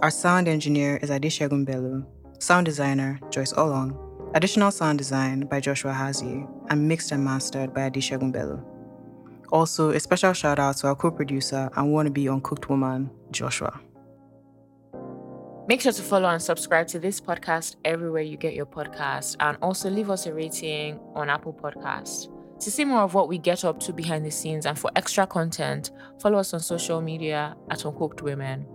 Our 0.00 0.10
sound 0.10 0.48
engineer 0.48 0.96
is 1.02 1.10
Adeshegun 1.10 1.66
Bello, 1.66 2.06
sound 2.38 2.64
designer 2.64 3.20
Joyce 3.30 3.52
Olong, 3.52 3.94
additional 4.34 4.70
sound 4.70 4.96
design 4.96 5.40
by 5.42 5.60
Joshua 5.60 5.92
Hazi, 5.92 6.46
and 6.70 6.88
mixed 6.88 7.12
and 7.12 7.22
mastered 7.22 7.74
by 7.74 7.90
Adeshegun 7.90 8.32
Bello. 8.32 8.64
Also, 9.52 9.90
a 9.90 10.00
special 10.00 10.32
shout 10.32 10.58
out 10.58 10.78
to 10.78 10.86
our 10.88 10.94
co 10.94 11.10
producer 11.10 11.68
and 11.76 11.92
wannabe 11.92 12.32
Uncooked 12.32 12.70
Woman, 12.70 13.10
Joshua. 13.34 13.80
Make 15.66 15.80
sure 15.80 15.92
to 15.92 16.02
follow 16.02 16.28
and 16.28 16.42
subscribe 16.42 16.88
to 16.88 16.98
this 16.98 17.20
podcast 17.20 17.76
everywhere 17.84 18.22
you 18.22 18.36
get 18.36 18.54
your 18.54 18.66
podcast 18.66 19.36
and 19.40 19.56
also 19.62 19.88
leave 19.88 20.10
us 20.10 20.26
a 20.26 20.34
rating 20.34 21.00
on 21.14 21.30
Apple 21.30 21.54
Podcasts. 21.54 22.28
To 22.60 22.70
see 22.70 22.84
more 22.84 23.00
of 23.00 23.14
what 23.14 23.28
we 23.28 23.38
get 23.38 23.64
up 23.64 23.80
to 23.80 23.92
behind 23.92 24.24
the 24.24 24.30
scenes 24.30 24.66
and 24.66 24.78
for 24.78 24.90
extra 24.94 25.26
content, 25.26 25.90
follow 26.20 26.38
us 26.38 26.52
on 26.52 26.60
social 26.60 27.00
media 27.00 27.56
at 27.70 27.84
Uncooked 27.84 28.22
Women. 28.22 28.66